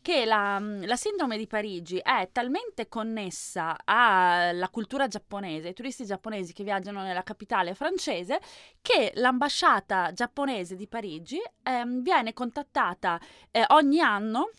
che 0.02 0.24
la, 0.24 0.58
la 0.58 0.96
sindrome 0.96 1.38
di 1.38 1.46
Parigi 1.46 1.98
è 1.98 2.28
talmente 2.32 2.88
connessa 2.88 3.76
alla 3.84 4.68
cultura 4.68 5.06
giapponese, 5.06 5.68
ai 5.68 5.74
turisti 5.74 6.04
giapponesi 6.04 6.52
che 6.52 6.64
viaggiano 6.64 7.02
nella 7.02 7.22
capitale 7.22 7.74
francese, 7.74 8.40
che 8.82 9.12
l'ambasciata 9.14 10.12
giapponese 10.12 10.74
di 10.74 10.88
Parigi 10.88 11.40
ehm, 11.62 12.02
viene 12.02 12.32
contattata 12.32 13.18
eh, 13.52 13.64
ogni 13.68 14.00
anno 14.00 14.50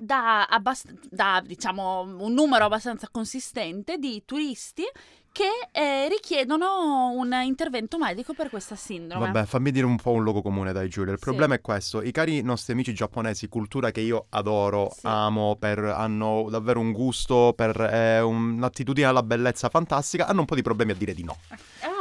da, 0.00 0.46
abbast- 0.46 1.08
da, 1.10 1.42
diciamo, 1.44 2.00
un 2.00 2.32
numero 2.32 2.64
abbastanza 2.64 3.08
consistente 3.10 3.98
di 3.98 4.22
turisti 4.24 4.84
che 5.32 5.68
eh, 5.72 6.08
richiedono 6.08 7.10
un 7.14 7.32
intervento 7.44 7.98
medico 7.98 8.32
per 8.34 8.50
questa 8.50 8.74
sindrome. 8.74 9.26
Vabbè, 9.30 9.46
fammi 9.46 9.70
dire 9.70 9.86
un 9.86 9.96
po' 9.96 10.10
un 10.12 10.22
luogo 10.22 10.42
comune, 10.42 10.72
dai 10.72 10.88
Giulia. 10.88 11.12
Il 11.12 11.18
Sì. 11.18 11.24
problema 11.24 11.54
è 11.54 11.60
questo: 11.60 12.02
i 12.02 12.10
cari 12.10 12.42
nostri 12.42 12.72
amici 12.72 12.92
giapponesi, 12.92 13.48
cultura 13.48 13.90
che 13.90 14.00
io 14.00 14.26
adoro, 14.30 14.90
Sì. 14.92 15.00
amo, 15.06 15.56
per- 15.58 15.78
hanno 15.84 16.46
davvero 16.50 16.80
un 16.80 16.92
gusto, 16.92 17.52
per 17.56 17.80
eh, 17.80 18.20
un'attitudine 18.20 19.06
alla 19.06 19.22
bellezza 19.22 19.68
fantastica, 19.68 20.26
hanno 20.26 20.40
un 20.40 20.46
po' 20.46 20.54
di 20.54 20.62
problemi 20.62 20.92
a 20.92 20.94
dire 20.94 21.14
di 21.14 21.22
no. 21.24 21.36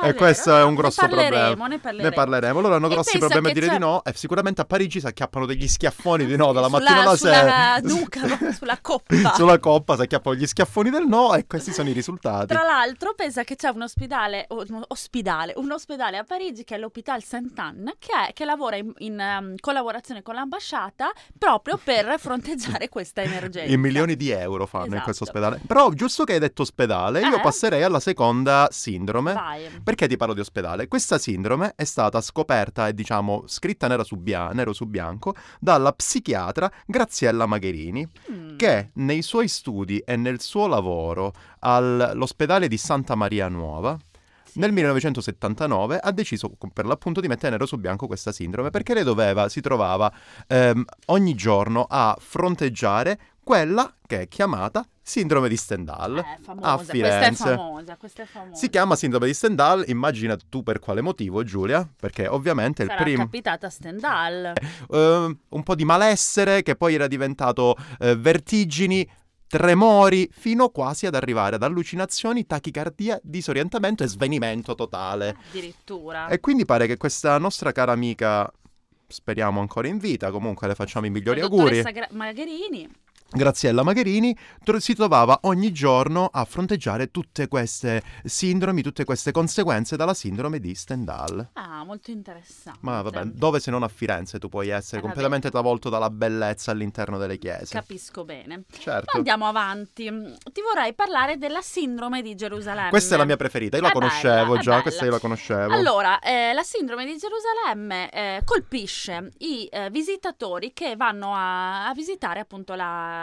Ah, 0.02 0.08
e 0.08 0.14
questo 0.14 0.56
è 0.56 0.64
un 0.64 0.72
Ne 0.72 0.76
grosso 0.78 1.02
parleremo, 1.02 1.30
problema. 1.30 1.68
Ne 1.68 1.80
parleremo. 1.80 2.10
Ne 2.10 2.16
parleremo. 2.16 2.60
Loro 2.62 2.76
hanno 2.76 2.88
E 2.88 2.90
grossi 2.90 3.18
problemi 3.18 3.50
a 3.50 3.54
dire 3.54 3.66
di 3.68 3.72
c'è- 3.74 3.80
no 3.80 4.04
e 4.04 4.14
sicuramente 4.16 4.62
a 4.62 4.66
Parigi 4.66 5.00
si 5.00 5.06
acchiappano 5.06 5.46
degli 5.46 5.68
schiaffoni 5.68 6.26
di 6.26 6.36
no 6.36 6.52
dalla 6.52 6.68
Sulla- 6.68 6.80
mattina 6.80 7.02
alla 7.02 7.16
sera. 7.18 7.80
Sulla 7.88 8.36
no? 8.46 8.52
sulla 8.54 8.78
coppa. 8.82 9.34
Sulla 9.36 9.60
coppa 9.60 9.96
si 9.96 10.02
acchiappano 10.02 10.36
gli 10.36 10.46
schiaffoni 10.48 10.90
del 10.90 11.06
no 11.06 11.36
e 11.36 11.46
questi 11.48 11.72
sono 11.72 11.90
i 11.90 11.94
risultati. 11.94 12.48
Tra 12.48 12.64
l'altro, 12.64 13.14
pensa 13.20 13.44
che 13.44 13.58
c'è 13.58 13.68
un 13.68 13.82
ospedale, 13.82 14.46
un 14.50 14.82
ospedale, 14.88 15.52
un 15.58 15.70
ospedale 15.72 16.16
a 16.18 16.24
Parigi 16.24 16.64
che 16.64 16.76
è 16.76 16.78
l'Hôpital 16.78 17.22
Saint-Anne, 17.22 17.96
che, 18.00 18.12
è- 18.30 18.32
che 18.34 18.46
lavora 18.46 18.78
in, 18.78 18.94
in, 19.00 19.20
ehm, 19.20 19.56
collaborazione 19.60 20.22
con 20.22 20.36
l'ambasciata 20.36 21.12
proprio 21.38 21.78
per 21.84 22.16
fronteggiare 22.18 22.88
questa 22.88 23.22
emergenza. 23.22 23.70
I 23.74 23.76
milioni 23.78 24.16
di 24.16 24.30
euro 24.30 24.66
fanno 24.66 24.86
in 24.86 24.92
Esatto. 24.92 25.04
questo 25.04 25.24
ospedale. 25.26 25.60
Però, 25.68 25.90
giusto 25.92 26.24
che 26.24 26.34
hai 26.34 26.40
detto 26.40 26.62
ospedale, 26.62 27.20
io 27.20 27.36
Eh? 27.36 27.42
passerei 27.42 27.84
alla 27.84 28.00
seconda 28.00 28.70
sindrome. 28.72 29.34
Vai. 29.34 29.68
Perché 29.84 30.08
ti 30.08 30.16
parlo 30.16 30.34
di 30.34 30.40
ospedale? 30.40 30.88
Questa 30.88 31.18
sindrome 31.18 31.74
è 31.76 31.84
stata 31.84 32.22
scoperta 32.22 32.88
e 32.88 32.94
diciamo 32.94 33.44
scritta 33.48 33.88
nera 33.90 34.06
su 34.06 34.16
bia- 34.16 34.52
nero 34.54 34.72
su 34.72 34.86
bianco 34.86 35.36
dalla 35.60 35.92
psichiatra 35.92 36.72
Graziella 36.86 37.46
Magherini 37.46 38.08
Mm. 38.32 38.56
che 38.56 38.92
nei 38.94 39.22
suoi 39.22 39.48
studi 39.50 39.98
e 40.00 40.16
nel 40.16 40.40
suo 40.40 40.68
lavoro 40.68 41.34
all'ospedale 41.60 42.68
di 42.68 42.78
Santa 43.10 43.16
Maria 43.16 43.48
Nuova 43.48 43.98
nel 44.54 44.72
1979 44.72 45.98
ha 45.98 46.12
deciso 46.12 46.52
per 46.74 46.86
l'appunto 46.86 47.22
di 47.22 47.28
mettere 47.28 47.52
nero 47.52 47.66
su 47.66 47.78
bianco 47.78 48.08
questa 48.08 48.32
sindrome 48.32 48.72
perché 48.72 48.94
lei 48.94 49.04
doveva, 49.04 49.48
si 49.48 49.62
trovava 49.62 50.12
ehm, 50.48 50.84
ogni 51.08 51.34
giorno 51.34 51.86
a 51.88 52.16
fronteggiare 52.20 53.20
quella 53.44 53.96
che 54.06 54.22
è 54.22 54.28
chiamata 54.28 54.86
sindrome 55.02 55.50
di 55.50 55.58
Stendhal. 55.58 56.18
Eh, 56.18 56.38
famosa. 56.42 56.68
a 56.68 56.76
Questa 56.76 56.92
è 56.92 56.96
Firenze. 56.96 57.44
famosa, 57.44 57.98
questa 57.98 58.22
è 58.24 58.26
famosa. 58.26 58.56
Si 58.56 58.70
chiama 58.70 58.96
sindrome 58.96 59.26
di 59.26 59.34
Stendhal, 59.34 59.86
immagina 59.88 60.38
tu 60.50 60.62
per 60.62 60.78
quale 60.78 61.02
motivo 61.02 61.44
Giulia, 61.44 61.88
perché 62.00 62.28
ovviamente 62.28 62.84
il 62.84 62.90
Sarà 62.90 63.02
primo... 63.02 63.24
capitata 63.24 63.68
a 63.68 63.70
Stendhal. 63.72 64.54
eh, 64.92 65.38
un 65.50 65.64
po' 65.64 65.76
di 65.76 65.86
malessere 65.86 66.62
che 66.62 66.76
poi 66.76 66.94
era 66.94 67.08
diventato 67.08 67.76
eh, 68.00 68.16
vertigini, 68.16 69.08
tremori, 69.50 70.30
fino 70.32 70.70
quasi 70.70 71.08
ad 71.08 71.16
arrivare 71.16 71.56
ad 71.56 71.64
allucinazioni, 71.64 72.46
tachicardia, 72.46 73.20
disorientamento 73.24 74.04
e 74.04 74.08
svenimento 74.08 74.76
totale. 74.76 75.36
Addirittura. 75.50 76.28
E 76.28 76.40
quindi 76.40 76.66
pare 76.66 76.86
che 76.86 76.98
questa 76.98 77.38
nostra 77.40 77.72
cara 77.72 77.92
amica, 77.92 78.50
speriamo 79.08 79.60
ancora 79.60 79.88
in 79.88 79.98
vita, 79.98 80.30
comunque 80.30 80.68
le 80.68 80.76
facciamo 80.76 81.08
i 81.08 81.10
migliori 81.10 81.40
La 81.40 81.46
auguri, 81.46 81.82
Gra- 81.82 82.08
Magherini. 82.12 82.88
Graziella 83.32 83.84
Magherini, 83.84 84.36
si 84.80 84.96
trovava 84.96 85.40
ogni 85.44 85.72
giorno 85.72 86.30
a 86.32 86.46
fronteggiare 86.46 87.12
tutte 87.12 87.48
queste 87.48 88.02
sindromi, 88.24 88.82
tutte 88.82 89.04
queste 89.04 89.32
conseguenze 89.32 89.96
dalla 89.96 90.14
sindrome 90.14 90.60
di 90.60 90.74
Stendhal. 90.74 91.50
Ah, 91.54 91.84
molto 91.84 92.10
interessante. 92.12 92.80
Ma 92.82 93.02
vabbè, 93.02 93.26
dove 93.26 93.60
se 93.60 93.70
non 93.72 93.84
a 93.84 93.88
Firenze 93.88 94.40
tu 94.40 94.50
puoi 94.50 94.70
essere 94.70 94.98
Eh, 95.00 95.02
completamente 95.02 95.50
travolto 95.52 95.90
dalla 95.90 96.10
bellezza 96.10 96.72
all'interno 96.72 97.18
delle 97.18 97.38
chiese. 97.38 97.74
Capisco 97.76 98.24
bene. 98.24 98.64
certo. 98.80 99.12
Ma 99.14 99.18
andiamo 99.18 99.46
avanti. 99.48 100.06
Ti 100.06 100.62
vorrei 100.62 100.94
parlare 100.94 101.38
della 101.38 101.62
sindrome 101.62 102.22
di 102.22 102.36
Gerusalemme. 102.36 102.90
Questa 102.90 103.16
è 103.16 103.18
la 103.18 103.26
mia 103.26 103.38
preferita, 103.38 103.76
io 103.78 103.84
la 103.84 103.90
È 103.90 103.92
bella, 103.94 104.08
conoscevo 104.08 104.56
è 104.56 104.60
già, 104.60 104.70
bella. 104.72 104.82
questa 104.82 105.06
io 105.06 105.12
la 105.12 105.20
conoscevo. 105.20 105.74
Allora, 105.74 106.20
eh, 106.20 106.54
la 106.54 106.64
sindrome 106.64 107.06
di 107.06 107.18
Gerusalemme 107.18 108.10
eh, 108.12 108.42
colpisce 108.44 109.32
i 109.40 109.68
eh, 109.72 109.90
visitatori 109.92 110.72
che 110.74 110.96
vanno 110.96 111.34
a, 111.36 111.88
a 111.90 111.94
visitare 111.94 112.40
appunto 112.40 112.74
la, 112.76 113.18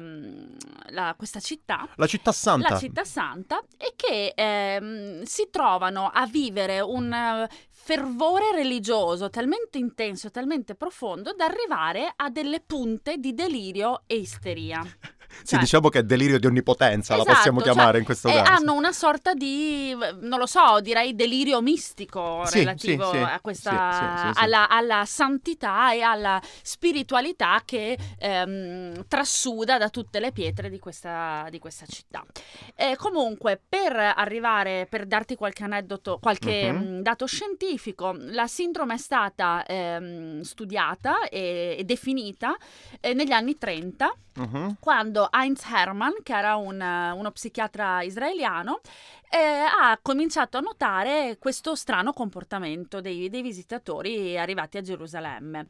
mm, 0.00 0.44
la- 0.90 1.14
questa 1.16 1.40
città. 1.40 1.88
La 1.96 2.06
città 2.06 2.32
santa. 2.32 2.70
La 2.70 2.78
città 2.78 3.04
santa 3.04 3.62
e 3.76 3.94
che 3.96 4.32
ehm, 4.34 5.22
si 5.22 5.48
trovano 5.50 6.10
a 6.12 6.26
vivere 6.26 6.80
un 6.80 7.12
eh, 7.12 7.48
fervore 7.70 8.52
religioso 8.52 9.30
talmente 9.30 9.78
intenso, 9.78 10.30
talmente 10.30 10.74
profondo 10.74 11.32
da 11.34 11.46
arrivare 11.46 12.12
a 12.14 12.30
delle 12.30 12.60
punte 12.60 13.18
di 13.18 13.34
delirio 13.34 14.02
e 14.06 14.16
isteria. 14.16 14.82
Sì, 15.38 15.46
cioè- 15.46 15.60
diciamo 15.60 15.88
che 15.88 16.00
è 16.00 16.02
delirio 16.02 16.38
di 16.38 16.46
onnipotenza, 16.46 17.14
la 17.16 17.22
Esatto, 17.22 17.36
possiamo 17.36 17.60
cioè, 17.62 17.72
chiamare 17.72 17.98
in 17.98 18.04
questo 18.04 18.28
E 18.28 18.34
caso. 18.34 18.50
hanno 18.50 18.74
una 18.74 18.92
sorta 18.92 19.34
di, 19.34 19.94
non 20.20 20.38
lo 20.38 20.46
so, 20.46 20.80
direi 20.80 21.14
delirio 21.14 21.60
mistico 21.60 22.42
Sì, 22.46 22.58
relativo 22.58 23.10
sì, 23.10 23.16
a 23.16 23.40
questa. 23.40 24.32
Alla, 24.34 24.68
alla 24.68 25.04
santità 25.04 25.92
e 25.92 26.00
alla 26.02 26.40
spiritualità 26.62 27.62
che 27.64 27.96
ehm, 28.18 29.04
trasuda 29.08 29.78
da 29.78 29.88
tutte 29.88 30.20
le 30.20 30.32
pietre 30.32 30.68
di 30.68 30.78
questa, 30.78 31.46
di 31.50 31.58
questa 31.58 31.86
città. 31.86 32.24
Eh, 32.74 32.96
comunque, 32.96 33.60
per 33.68 33.94
arrivare, 33.96 34.86
per 34.90 35.06
darti 35.06 35.34
qualche 35.36 35.64
aneddoto, 35.64 36.18
qualche 36.20 36.70
mh, 36.72 37.02
dato 37.02 37.26
scientifico, 37.26 38.14
la 38.18 38.46
sindrome 38.46 38.94
è 38.94 38.98
stata 38.98 39.64
ehm, 39.64 40.40
studiata 40.42 41.28
e, 41.28 41.76
e 41.78 41.84
definita 41.84 42.56
eh, 43.00 43.14
negli 43.14 43.32
anni 43.32 43.56
30 43.56 44.14
Mhm. 44.34 44.76
quando 44.80 45.21
Heinz 45.30 45.64
Hermann, 45.70 46.12
che 46.22 46.34
era 46.34 46.56
un, 46.56 46.80
uno 46.80 47.30
psichiatra 47.30 48.02
israeliano, 48.02 48.80
eh, 49.30 49.38
ha 49.38 49.98
cominciato 50.02 50.58
a 50.58 50.60
notare 50.60 51.36
questo 51.38 51.74
strano 51.74 52.12
comportamento 52.12 53.00
dei, 53.00 53.28
dei 53.30 53.42
visitatori 53.42 54.38
arrivati 54.38 54.76
a 54.76 54.82
Gerusalemme. 54.82 55.66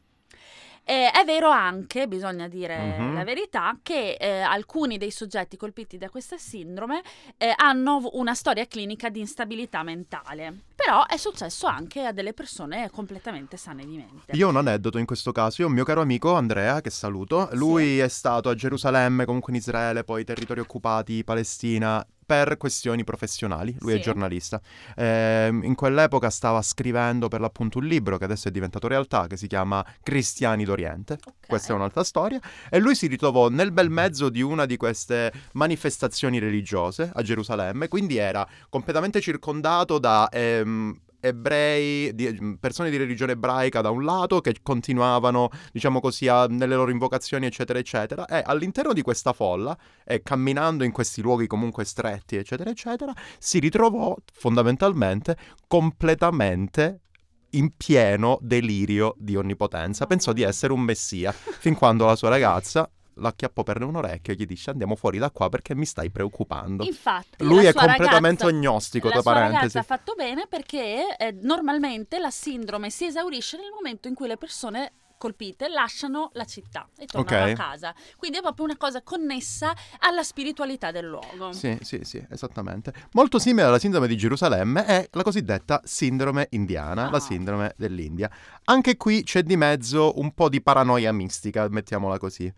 Eh, 0.85 1.11
è 1.13 1.25
vero 1.25 1.49
anche, 1.49 2.09
bisogna 2.09 2.49
dire 2.49 2.77
Mhm. 2.77 3.15
la 3.15 3.23
verità, 3.23 3.79
che 3.85 4.17
eh, 4.19 4.41
alcuni 4.41 4.99
dei 4.99 5.13
soggetti 5.13 5.57
colpiti 5.57 5.97
da 5.97 6.11
questa 6.11 6.37
sindrome 6.39 7.03
eh, 7.37 7.53
hanno 7.55 8.09
una 8.15 8.35
storia 8.35 8.67
clinica 8.67 9.09
di 9.09 9.21
instabilità 9.21 9.85
mentale. 9.85 10.63
Però 10.85 11.07
è 11.07 11.17
successo 11.17 11.67
anche 11.67 12.05
a 12.05 12.13
delle 12.13 12.33
persone 12.33 12.91
completamente 12.91 13.57
sane 13.57 13.85
di 13.87 13.97
mente. 13.97 14.33
Io 14.33 14.47
ho 14.49 14.51
un 14.51 14.57
aneddoto 14.57 14.99
in 14.99 15.07
questo 15.07 15.31
caso. 15.31 15.61
Io 15.61 15.67
ho 15.67 15.71
un 15.71 15.77
mio 15.77 15.85
caro 15.85 16.01
amico 16.01 16.35
Andrea, 16.35 16.81
che 16.81 16.91
saluto. 16.91 17.49
Lui 17.53 17.99
è 18.01 18.09
stato 18.09 18.49
a 18.49 18.55
Gerusalemme, 18.55 19.25
comunque 19.25 19.53
in 19.53 19.59
Israele, 19.59 20.03
poi 20.03 20.25
territori 20.25 20.61
occupati, 20.61 21.23
Palestina, 21.23 22.05
per 22.25 22.57
questioni 22.57 23.05
professionali. 23.05 23.77
Lui 23.81 23.93
è 23.93 23.97
Sì. 23.97 24.03
giornalista. 24.03 24.61
Ehm, 24.97 25.65
in 25.65 25.75
quell'epoca 25.75 26.31
stava 26.31 26.63
scrivendo 26.63 27.29
per 27.29 27.41
l'appunto 27.41 27.79
un 27.79 27.85
libro 27.85 28.17
che 28.17 28.25
adesso 28.25 28.49
è 28.49 28.51
diventato 28.51 28.89
realtà, 28.89 29.27
che 29.27 29.37
si 29.37 29.47
chiama 29.49 29.85
Cristiani 30.03 30.65
d'Oriente. 30.65 31.15
Ok. 31.15 31.47
Questa 31.47 31.73
è 31.73 31.77
un'altra 31.77 32.05
storia. 32.05 32.41
E 32.71 32.79
lui 32.79 32.95
si 32.95 33.07
ritrovò 33.07 33.49
nel 33.49 33.71
bel 33.73 33.91
mezzo 33.91 34.31
di 34.31 34.41
una 34.41 34.65
di 34.65 34.77
queste 34.79 35.31
manifestazioni 35.53 36.39
religiose 36.39 37.11
a 37.13 37.23
Gerusalemme, 37.23 37.89
quindi 37.89 38.17
era 38.17 38.47
completamente 38.71 39.21
circondato 39.21 39.99
da 39.99 40.29
ehm, 40.73 41.01
ebrei, 41.25 42.13
di, 42.15 42.57
persone 42.59 42.91
di 42.91 42.97
religione 42.97 43.33
ebraica 43.33 43.81
da 43.81 43.91
un 43.91 44.05
lato 44.05 44.41
che 44.41 44.57
continuavano, 44.63 45.51
diciamo 45.73 46.01
così, 46.01 46.27
a, 46.27 46.47
nelle 46.47 46.75
loro 46.75 46.91
invocazioni, 46.91 47.47
eccetera, 47.47 47.79
eccetera, 47.79 48.27
e 48.27 48.43
all'interno 48.45 48.93
di 48.93 49.03
questa 49.03 49.33
folla, 49.33 49.77
e 50.05 50.23
camminando 50.23 50.83
in 50.83 50.91
questi 50.91 51.23
luoghi 51.23 51.47
comunque 51.47 51.85
stretti, 51.85 52.37
eccetera, 52.37 52.71
eccetera, 52.71 53.13
si 53.39 53.61
ritrovò 53.61 54.17
fondamentalmente 54.33 55.37
completamente 55.69 57.03
in 57.51 57.77
pieno 57.77 58.39
delirio 58.41 59.15
di 59.19 59.37
onnipotenza. 59.37 60.07
Pensò 60.07 60.33
di 60.33 60.43
essere 60.43 60.73
un 60.73 60.81
messia, 60.81 61.33
fin 61.33 61.75
quando 61.75 62.05
la 62.05 62.17
sua 62.17 62.31
ragazza 62.31 62.91
l'acchiappò 63.15 63.63
per 63.63 63.83
un 63.83 63.97
orecchio 63.97 64.33
e 64.33 64.37
gli 64.37 64.47
dice 64.47 64.71
andiamo 64.71 64.95
fuori 64.97 65.19
da 65.19 65.31
qua 65.31 65.49
perché 65.49 65.75
mi 65.75 65.87
stai 65.87 66.11
preoccupando. 66.11 66.85
Infatti, 66.85 67.45
lui 67.45 67.65
è 67.65 67.73
completamente 67.73 68.45
ragazza, 68.45 68.47
agnostico, 68.47 69.09
la 69.09 69.13
tra 69.15 69.23
parentesi. 69.23 69.79
ha 69.79 69.83
fatto 69.83 70.15
bene 70.15 70.47
perché 70.49 71.17
eh, 71.17 71.33
normalmente 71.41 72.19
la 72.19 72.31
sindrome 72.31 72.91
si 72.91 73.07
esaurisce 73.07 73.57
nel 73.57 73.71
momento 73.75 74.09
in 74.09 74.15
cui 74.15 74.27
le 74.29 74.37
persone 74.37 74.93
colpite 75.23 75.69
lasciano 75.69 76.31
la 76.33 76.45
città 76.45 76.89
e 76.99 77.07
tornano 77.07 77.45
Ok. 77.45 77.51
a 77.51 77.55
casa. 77.55 77.95
Quindi 78.17 78.39
è 78.39 78.41
proprio 78.41 78.65
una 78.65 78.77
cosa 78.77 79.03
connessa 79.03 79.73
alla 80.01 80.25
spiritualità 80.25 80.91
del 80.91 81.07
luogo. 81.07 81.53
Sì, 81.53 81.79
sì, 81.83 82.01
sì, 82.03 82.21
esattamente. 82.29 82.93
Molto 83.13 83.39
simile 83.39 83.67
alla 83.69 83.79
sindrome 83.79 84.09
di 84.09 84.17
Gerusalemme 84.17 84.85
è 84.85 85.09
la 85.13 85.23
cosiddetta 85.23 85.81
sindrome 85.85 86.49
indiana, 86.51 87.09
la 87.09 87.19
Ah. 87.19 87.21
sindrome 87.21 87.73
dell'India. 87.77 88.29
Anche 88.65 88.97
qui 88.97 89.23
c'è 89.23 89.45
di 89.45 89.57
mezzo 89.57 90.19
un 90.19 90.33
po' 90.35 90.49
di 90.49 90.61
paranoia 90.61 91.13
mistica, 91.13 91.69
mettiamola 91.69 92.19
così. 92.19 92.53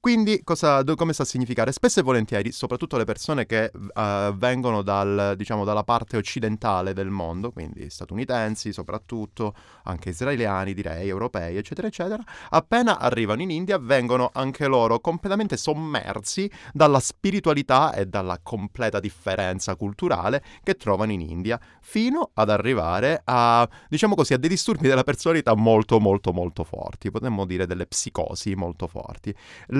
Quindi, 0.00 0.42
cosa, 0.44 0.84
come 0.84 1.12
sta 1.12 1.24
a 1.24 1.26
significare? 1.26 1.72
Spesso 1.72 1.98
e 1.98 2.02
volentieri, 2.04 2.52
soprattutto 2.52 2.96
le 2.96 3.04
persone 3.04 3.46
che 3.46 3.64
eh, 3.94 4.32
vengono 4.36 4.82
dal, 4.82 5.34
diciamo, 5.36 5.64
dalla 5.64 5.82
parte 5.82 6.16
occidentale 6.16 6.92
del 6.92 7.10
mondo, 7.10 7.50
quindi 7.50 7.90
statunitensi 7.90 8.72
soprattutto, 8.72 9.54
anche 9.84 10.10
israeliani 10.10 10.72
direi, 10.72 11.08
europei, 11.08 11.56
eccetera, 11.56 11.88
eccetera, 11.88 12.22
appena 12.50 12.98
arrivano 12.98 13.42
in 13.42 13.50
India 13.50 13.76
vengono 13.78 14.30
anche 14.32 14.68
loro 14.68 15.00
completamente 15.00 15.56
sommersi 15.56 16.48
dalla 16.72 17.00
spiritualità 17.00 17.92
e 17.92 18.06
dalla 18.06 18.38
completa 18.40 19.00
differenza 19.00 19.74
culturale 19.74 20.44
che 20.62 20.74
trovano 20.74 21.10
in 21.10 21.22
India, 21.22 21.60
fino 21.80 22.30
ad 22.34 22.50
arrivare 22.50 23.22
a, 23.24 23.68
diciamo 23.88 24.14
così, 24.14 24.32
a 24.32 24.38
dei 24.38 24.48
disturbi 24.48 24.86
della 24.86 25.02
personalità 25.02 25.54
molto, 25.56 25.98
molto, 25.98 26.32
molto 26.32 26.62
forti, 26.62 27.10
potremmo 27.10 27.44
dire 27.44 27.66
delle 27.66 27.86
psicosi 27.86 28.54
molto 28.54 28.86
forti. 28.86 29.34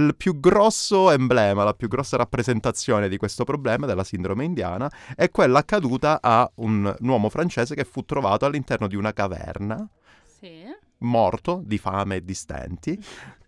Il 0.08 0.16
più 0.16 0.40
grosso 0.40 1.10
emblema, 1.10 1.64
la 1.64 1.74
più 1.74 1.86
grossa 1.86 2.16
rappresentazione 2.16 3.10
di 3.10 3.18
questo 3.18 3.44
problema 3.44 3.84
della 3.84 4.04
sindrome 4.04 4.42
indiana 4.44 4.90
è 5.14 5.30
quella 5.30 5.58
accaduta 5.58 6.20
a 6.22 6.50
un 6.56 6.96
uomo 7.00 7.28
francese 7.28 7.74
che 7.74 7.84
fu 7.84 8.02
trovato 8.06 8.46
all'interno 8.46 8.86
di 8.88 8.96
una 8.96 9.12
caverna 9.12 9.86
Sì. 10.24 10.64
morto 11.00 11.60
di 11.62 11.76
fame 11.76 12.16
e 12.16 12.24
di 12.24 12.32
stenti, 12.32 12.98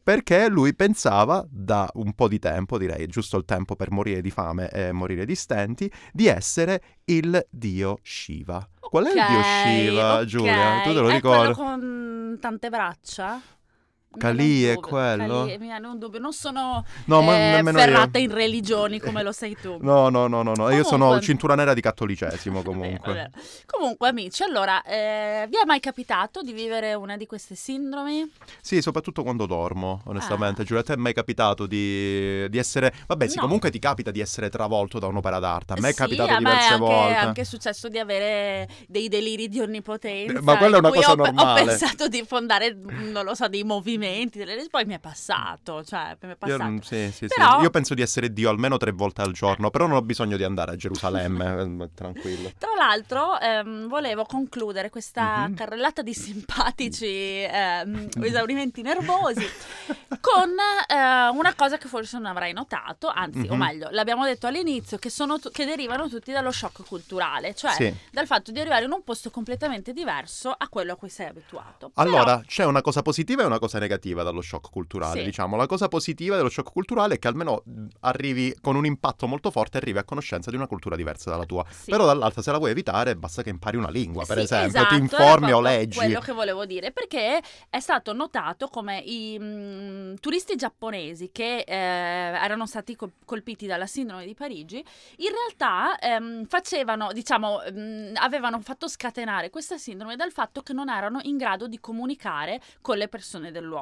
perché 0.03 0.51
lui 0.51 0.75
pensava 0.75 1.43
da 1.49 1.89
un 1.95 2.13
po' 2.13 2.29
di 2.29 2.39
tempo, 2.39 2.77
direi 2.77 3.07
giusto 3.07 3.39
il 3.39 3.47
tempo 3.47 3.75
per 3.75 3.91
morire 3.91 4.21
di 4.21 4.31
fame 4.31 4.69
e 4.71 4.93
morire 4.93 5.25
di 5.25 5.35
stenti, 5.35 5.91
di 6.13 6.27
essere 6.27 6.83
il 7.07 7.43
dio 7.49 8.01
Shiva. 8.03 8.69
Qual 8.79 9.07
è 9.07 9.09
il 9.09 9.15
dio 9.15 9.43
Shiva, 9.43 10.15
ok. 10.19 10.25
Giulia? 10.25 10.81
Tu 10.83 10.93
te 10.93 11.01
lo 11.01 11.09
È 11.09 11.15
ricordi? 11.15 11.55
quello 11.55 11.71
con 11.71 12.39
tante 12.39 12.69
braccia? 12.69 13.41
Calì 14.19 14.63
Non 14.65 14.71
è 14.73 14.77
quello? 14.81 15.45
Calì, 15.47 15.69
un 15.85 15.99
dubbio. 15.99 16.19
Non 16.19 16.33
sono 16.33 16.85
No, 17.05 17.21
eh, 17.33 17.63
ferrata 17.65 18.19
io. 18.19 18.25
in 18.25 18.35
religioni 18.35 18.99
come 18.99 19.23
lo 19.23 19.31
sei 19.33 19.57
tu. 19.61 19.79
No, 19.91 20.09
no, 20.09 20.27
no, 20.27 20.43
no, 20.43 20.53
no. 20.55 20.71
Io 20.71 20.83
sono 20.85 21.21
cintura 21.21 21.55
nera 21.55 21.75
di 21.75 21.81
cattolicesimo 21.81 22.63
comunque. 22.65 23.15
vabbè. 23.15 23.31
Comunque, 23.67 24.09
amici, 24.09 24.43
allora, 24.43 24.83
eh, 24.83 25.47
vi 25.49 25.57
è 25.57 25.65
mai 25.65 25.79
capitato 25.81 26.43
di 26.43 26.53
vivere 26.53 26.95
una 26.95 27.17
di 27.17 27.27
queste 27.27 27.55
sindromi? 27.55 28.31
Sì, 28.61 28.83
soprattutto 28.83 29.23
quando 29.23 29.47
dormo, 29.47 30.03
onestamente. 30.07 30.63
Ah. 30.63 30.65
Giulia, 30.65 30.83
a 30.83 30.85
te 30.85 30.93
è 30.95 30.97
mai 30.97 31.13
capitato 31.15 31.67
di, 31.67 32.49
di 32.49 32.59
essere... 32.59 32.93
Vabbè, 33.07 33.29
sì, 33.29 33.37
No. 33.37 33.43
comunque 33.43 33.71
ti 33.71 33.79
capita 33.79 34.11
di 34.11 34.21
essere 34.21 34.49
travolto 34.51 34.99
da 34.99 35.07
un'opera 35.07 35.39
d'arte. 35.39 35.75
A 35.75 35.77
me 35.81 35.89
è 35.89 35.93
Sì, 35.93 35.99
capitato 35.99 36.31
a 36.31 36.35
me 36.35 36.39
diverse 36.51 36.69
è 36.69 36.73
anche, 36.73 36.85
volte. 36.85 37.13
è 37.13 37.17
anche 37.17 37.45
successo 37.45 37.89
di 37.89 37.99
avere 37.99 38.69
dei 38.89 39.09
deliri 39.09 39.49
di 39.49 39.61
onnipotenza. 39.61 40.41
Ma 40.43 40.57
quella 40.59 40.77
è 40.77 40.79
una 40.81 40.91
cosa 40.91 41.13
ho, 41.13 41.15
normale. 41.15 41.63
Ho 41.63 41.65
pensato 41.65 42.09
di 42.09 42.23
fondare, 42.27 42.77
non 43.13 43.25
lo 43.25 43.35
so, 43.35 43.47
dei 43.49 43.63
movimenti, 43.63 43.99
delle- 44.01 44.67
poi 44.71 44.85
mi 44.85 44.95
è 44.95 44.99
passato, 44.99 45.85
cioè, 45.85 46.17
mi 46.23 46.29
è 46.31 46.33
Io, 46.33 46.37
passato. 46.39 46.65
mm, 46.71 46.79
sì, 46.79 47.11
sì, 47.13 47.27
Però- 47.27 47.57
sì. 47.57 47.63
Io 47.63 47.71
penso 47.71 47.95
di 47.95 48.03
essere 48.03 48.33
Dio 48.33 48.49
almeno 48.51 48.77
tre 48.77 48.91
volte 48.93 49.23
al 49.23 49.33
giorno, 49.33 49.71
però 49.71 49.87
non 49.87 49.97
ho 49.97 50.03
bisogno 50.03 50.37
di 50.37 50.45
andare 50.45 50.73
a 50.73 50.77
Gerusalemme, 50.77 51.45
eh, 51.85 51.91
tranquillo. 51.95 52.53
Tra 52.59 52.71
l'altro, 52.77 53.39
ehm, 53.39 53.89
volevo 53.89 54.25
concludere 54.25 54.91
questa 54.91 55.47
Mhm. 55.49 55.55
carrellata 55.55 56.03
di 56.03 56.15
simpatici 56.15 57.07
ehm, 57.49 58.09
esaurimenti 58.23 58.83
nervosi 58.83 59.45
con 60.21 60.51
eh, 60.89 61.29
una 61.29 61.55
cosa 61.55 61.79
che 61.79 61.89
forse 61.89 62.17
non 62.19 62.27
avrai 62.27 62.53
notato, 62.53 63.09
anzi, 63.09 63.47
o 63.49 63.55
Mhm. 63.55 63.59
meglio, 63.59 63.89
l'abbiamo 63.91 64.25
detto 64.25 64.47
all'inizio, 64.47 64.99
che, 64.99 65.11
sono 65.11 65.39
tu- 65.39 65.51
che 65.51 65.65
derivano 65.65 66.09
tutti 66.09 66.33
dallo 66.33 66.51
shock 66.51 66.87
culturale, 66.87 67.55
cioè 67.55 67.73
Sì. 67.73 67.95
dal 68.11 68.27
fatto 68.27 68.51
di 68.51 68.61
arrivare 68.61 68.85
in 68.85 68.93
un 68.93 69.03
posto 69.05 69.31
completamente 69.31 69.93
diverso 69.93 70.51
a 70.57 70.69
quello 70.69 70.93
a 70.93 70.97
cui 70.97 71.09
sei 71.09 71.27
abituato. 71.27 71.91
Allora, 71.95 72.43
c'è 72.47 72.65
una 72.65 72.81
cosa 72.81 73.03
positiva 73.03 73.43
e 73.43 73.47
una 73.47 73.59
cosa 73.59 73.79
negativa 73.79 73.89
dallo 73.99 74.41
shock 74.41 74.71
culturale, 74.71 75.21
Sì. 75.21 75.25
diciamo. 75.27 75.57
La 75.57 75.67
cosa 75.67 75.89
positiva 75.89 76.37
dello 76.37 76.49
shock 76.49 76.71
culturale 76.73 77.15
è 77.15 77.19
che 77.19 77.29
almeno 77.29 77.63
mh, 77.65 77.87
arrivi 78.01 78.55
con 78.61 78.77
un 78.77 78.85
impatto 78.87 79.27
molto 79.27 79.51
forte, 79.51 79.79
arrivi 79.79 79.99
a 79.99 80.05
conoscenza 80.05 80.51
di 80.51 80.57
una 80.57 80.67
cultura 80.67 80.97
diversa 80.97 81.31
dalla 81.31 81.45
tua. 81.45 81.65
Sì. 81.71 81.91
Però 81.91 82.05
dall'altra, 82.07 82.43
se 82.43 82.51
la 82.53 82.59
vuoi 82.59 82.71
evitare, 82.71 83.17
basta 83.17 83.43
che 83.43 83.51
impari 83.51 83.77
una 83.77 83.91
lingua, 83.91 84.25
per 84.25 84.39
Sì, 84.39 84.43
esempio, 84.45 84.69
esatto, 84.69 84.95
ti 84.95 85.01
informi 85.01 85.53
o 85.53 85.61
leggi. 85.61 85.97
Quello 85.99 86.21
che 86.21 86.33
volevo 86.33 86.65
dire, 86.67 86.93
perché 86.93 87.41
è 87.69 87.81
stato 87.81 88.13
notato 88.13 88.69
come 88.69 88.99
i 88.99 89.37
mm, 89.39 90.15
turisti 90.21 90.57
giapponesi 90.57 91.31
che 91.33 91.59
eh, 91.67 91.75
erano 91.75 92.67
stati 92.67 92.97
col- 92.97 93.13
colpiti 93.25 93.67
dalla 93.67 93.87
sindrome 93.87 94.25
di 94.27 94.35
Parigi, 94.35 94.85
in 95.17 95.31
realtà 95.31 95.99
ehm, 95.99 96.45
facevano, 96.47 97.13
diciamo, 97.13 97.61
mm, 97.71 98.15
avevano 98.17 98.61
fatto 98.61 98.89
scatenare 98.89 99.51
questa 99.51 99.77
sindrome 99.79 100.17
dal 100.17 100.33
fatto 100.33 100.63
che 100.63 100.73
non 100.73 100.89
erano 100.89 101.19
in 101.23 101.37
grado 101.37 101.67
di 101.67 101.79
comunicare 101.81 102.61
con 102.81 102.97
le 102.97 103.09
persone 103.09 103.51
del 103.51 103.65
luogo. 103.65 103.80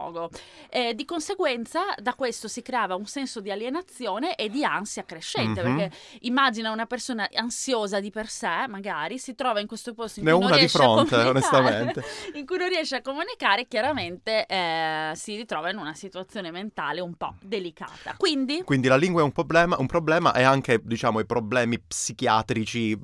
Eh, 0.71 0.95
di 0.95 1.05
conseguenza, 1.05 1.81
da 1.97 2.15
questo 2.15 2.49
si 2.49 2.63
creava 2.63 2.95
un 2.95 3.07
senso 3.07 3.41
di 3.41 3.51
alienazione 3.51 4.35
e 4.37 4.49
di 4.49 4.65
ansia 4.65 5.05
crescente, 5.05 5.63
Mhm. 5.63 5.77
perché 5.77 5.97
immagina 6.21 6.71
una 6.71 6.87
persona 6.87 7.29
ansiosa 7.35 8.01
di 8.01 8.11
per 8.11 8.29
sé, 8.29 8.67
magari 8.69 9.19
si 9.19 9.35
trova 9.35 9.61
in 9.61 9.67
questo 9.67 9.95
posto 9.95 10.21
in 10.21 10.27
Ne 10.27 10.33
cui 10.33 10.41
non 10.43 10.53
riesce 10.55 10.77
a 10.77 10.81
fronte, 10.81 11.17
comunicare, 11.17 11.29
onestamente. 11.29 12.05
in 12.39 12.47
cui 12.47 12.57
non 12.59 12.69
riesce 12.69 12.97
a 12.97 13.03
comunicare, 13.03 13.67
chiaramente 13.67 14.47
eh, 14.47 15.13
si 15.15 15.37
ritrova 15.37 15.71
in 15.71 15.79
una 15.79 15.95
situazione 15.95 16.51
mentale 16.51 17.01
un 17.01 17.15
po' 17.15 17.35
delicata. 17.43 18.15
Quindi, 18.17 18.63
Quindi 18.65 18.89
la 18.89 18.97
lingua 18.97 19.21
è 19.23 19.25
un 19.25 19.33
problema, 19.33 19.77
un 19.79 19.87
problema 19.87 20.33
e 20.35 20.43
anche, 20.43 20.81
diciamo, 20.83 21.21
i 21.21 21.27
problemi 21.27 21.79
psichiatrici 21.79 22.99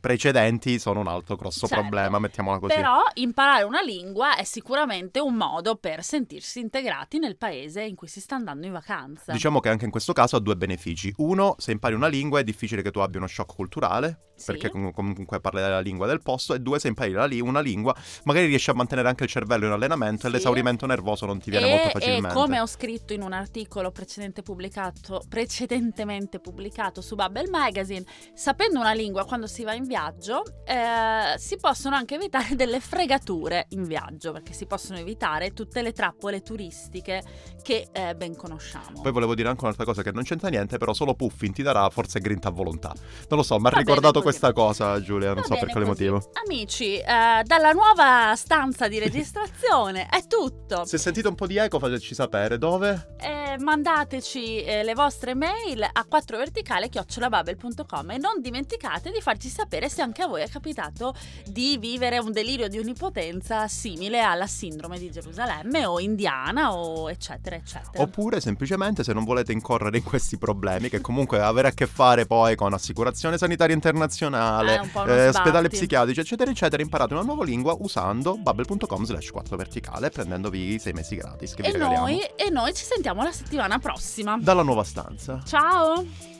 precedenti 0.00 0.78
sono 0.78 1.00
un 1.00 1.08
altro 1.08 1.36
grosso 1.36 1.66
Certo. 1.66 1.80
problema, 1.82 2.18
mettiamola 2.18 2.58
così. 2.58 2.74
però, 2.74 3.02
imparare 3.14 3.62
una 3.64 3.80
lingua 3.82 4.36
è 4.36 4.44
sicuramente 4.44 5.20
un 5.20 5.34
modo 5.34 5.76
per 5.76 6.02
sentirsi 6.32 6.60
integrati 6.60 7.18
nel 7.18 7.36
paese 7.36 7.82
in 7.82 7.94
cui 7.94 8.08
si 8.08 8.20
sta 8.20 8.36
andando 8.36 8.66
in 8.66 8.72
vacanza. 8.72 9.32
Diciamo 9.32 9.60
che 9.60 9.68
anche 9.68 9.84
in 9.84 9.90
questo 9.90 10.12
caso 10.12 10.36
ha 10.36 10.40
due 10.40 10.56
benefici. 10.56 11.12
Uno, 11.18 11.54
se 11.58 11.72
impari 11.72 11.94
una 11.94 12.06
lingua 12.08 12.40
è 12.40 12.44
difficile 12.44 12.80
che 12.82 12.90
tu 12.90 13.00
abbia 13.00 13.18
uno 13.18 13.26
shock 13.28 13.54
culturale, 13.54 14.20
Sì. 14.34 14.46
perché 14.46 14.70
com- 14.70 14.90
comunque 14.92 15.40
parli 15.40 15.60
la 15.60 15.80
lingua 15.80 16.06
del 16.06 16.22
posto. 16.22 16.54
E 16.54 16.58
due, 16.60 16.78
se 16.78 16.88
impari 16.88 17.12
la 17.12 17.26
li- 17.26 17.40
una 17.40 17.60
lingua, 17.60 17.94
magari 18.24 18.46
riesci 18.46 18.70
a 18.70 18.74
mantenere 18.74 19.08
anche 19.08 19.24
il 19.24 19.28
cervello 19.30 19.66
in 19.66 19.72
allenamento 19.72 20.26
e 20.26 20.30
Sì. 20.30 20.36
l'esaurimento 20.36 20.86
nervoso 20.86 21.26
non 21.26 21.38
ti 21.38 21.50
viene 21.50 21.66
e, 21.66 21.70
molto 21.70 21.88
e 21.88 21.90
facilmente. 22.00 22.34
come 22.34 22.60
ho 22.60 22.66
scritto 22.66 23.12
in 23.12 23.22
un 23.22 23.32
articolo 23.32 23.90
precedente 23.90 24.42
pubblicato, 24.42 25.22
precedentemente 25.28 26.40
pubblicato 26.40 27.00
su 27.00 27.14
Bubble 27.14 27.48
Magazine, 27.50 28.04
sapendo 28.34 28.80
una 28.80 28.92
lingua 28.92 29.24
quando 29.26 29.46
si 29.46 29.62
va 29.64 29.74
in 29.74 29.84
viaggio, 29.84 30.42
eh, 30.64 31.36
si 31.38 31.56
possono 31.56 31.94
anche 31.94 32.14
evitare 32.14 32.54
delle 32.56 32.80
fregature 32.80 33.66
in 33.70 33.84
viaggio, 33.84 34.32
perché 34.32 34.52
si 34.52 34.66
possono 34.66 34.98
evitare 34.98 35.52
tutte 35.52 35.82
le 35.82 35.92
trappole 35.92 36.20
turistiche 36.42 37.22
che 37.62 37.88
eh, 37.92 38.14
ben 38.14 38.34
conosciamo. 38.34 39.02
Poi 39.02 39.12
volevo 39.12 39.34
dire 39.34 39.48
anche 39.48 39.62
un'altra 39.62 39.84
cosa 39.84 40.02
che 40.02 40.10
non 40.12 40.22
c'entra 40.24 40.48
niente, 40.48 40.78
però 40.78 40.94
solo 40.94 41.14
Puffin 41.14 41.52
ti 41.52 41.62
darà 41.62 41.88
forse 41.90 42.20
grinta 42.20 42.48
a 42.48 42.52
volontà. 42.52 42.92
Non 43.28 43.38
lo 43.38 43.42
so, 43.42 43.58
mi 43.58 43.66
ha 43.66 43.70
ricordato 43.70 44.22
così. 44.22 44.38
questa 44.38 44.52
cosa, 44.52 45.00
Giulia, 45.02 45.28
non 45.34 45.42
Va 45.42 45.42
so 45.42 45.56
per 45.58 45.68
quale 45.70 45.86
così. 45.86 46.08
motivo. 46.08 46.30
Amici, 46.46 46.96
eh, 46.96 47.42
dalla 47.44 47.72
nuova 47.72 48.34
stanza 48.36 48.88
di 48.88 48.98
registrazione 48.98 50.08
è 50.08 50.26
tutto. 50.26 50.84
Se 50.86 50.96
sentite 50.98 51.28
un 51.28 51.34
po' 51.34 51.46
di 51.46 51.56
eco, 51.58 51.78
fa- 51.78 51.90
ci 51.98 52.14
sa- 52.14 52.20
sapere 52.22 52.56
dove? 52.56 53.16
Eh, 53.18 53.56
mandateci 53.58 54.62
eh, 54.62 54.84
le 54.84 54.94
vostre 54.94 55.34
mail 55.34 55.82
a 55.82 56.06
4verticale.com 56.08 58.10
e 58.12 58.18
non 58.18 58.40
dimenticate 58.40 59.10
di 59.10 59.20
farci 59.20 59.48
sapere 59.48 59.88
se 59.88 60.02
anche 60.02 60.22
a 60.22 60.28
voi 60.28 60.42
è 60.42 60.48
capitato 60.48 61.12
di 61.46 61.78
vivere 61.78 62.18
un 62.18 62.30
delirio 62.30 62.68
di 62.68 62.78
onnipotenza 62.78 63.66
simile 63.66 64.20
alla 64.20 64.46
sindrome 64.46 65.00
di 65.00 65.10
Gerusalemme 65.10 65.84
o 65.84 65.98
indiana 66.12 66.72
o 66.74 67.10
eccetera 67.10 67.56
eccetera. 67.56 68.02
Oppure 68.02 68.40
semplicemente 68.40 69.02
se 69.02 69.12
non 69.12 69.24
volete 69.24 69.52
incorrere 69.52 69.96
in 69.96 70.04
questi 70.04 70.36
problemi 70.38 70.88
che 70.88 71.00
comunque 71.00 71.40
avere 71.40 71.68
a 71.68 71.72
che 71.72 71.86
fare 71.86 72.26
poi 72.26 72.54
con 72.54 72.72
assicurazione 72.72 73.36
sanitaria 73.38 73.74
internazionale, 73.74 74.74
Eh, 74.74 74.78
eh, 74.80 74.88
sbatti. 74.90 75.28
ospedali 75.28 75.68
psichiatrici 75.68 76.20
eccetera 76.20 76.50
eccetera, 76.50 76.82
imparate 76.82 77.14
una 77.14 77.22
nuova 77.22 77.44
lingua 77.44 77.74
usando 77.78 78.36
bubble.com 78.36 79.04
slash 79.04 79.30
4 79.30 79.56
verticale 79.56 80.10
prendendovi 80.10 80.78
6 80.78 80.92
mesi 80.92 81.16
gratis 81.16 81.54
che 81.54 81.62
vi 81.62 81.68
E 81.68 81.72
regaliamo 81.72 82.06
noi, 82.06 82.20
e 82.36 82.50
noi 82.50 82.74
ci 82.74 82.84
sentiamo 82.84 83.22
la 83.22 83.32
settimana 83.32 83.78
prossima. 83.78 84.36
dalla 84.40 84.62
nuova 84.62 84.84
stanza. 84.84 85.40
Ciao! 85.44 86.31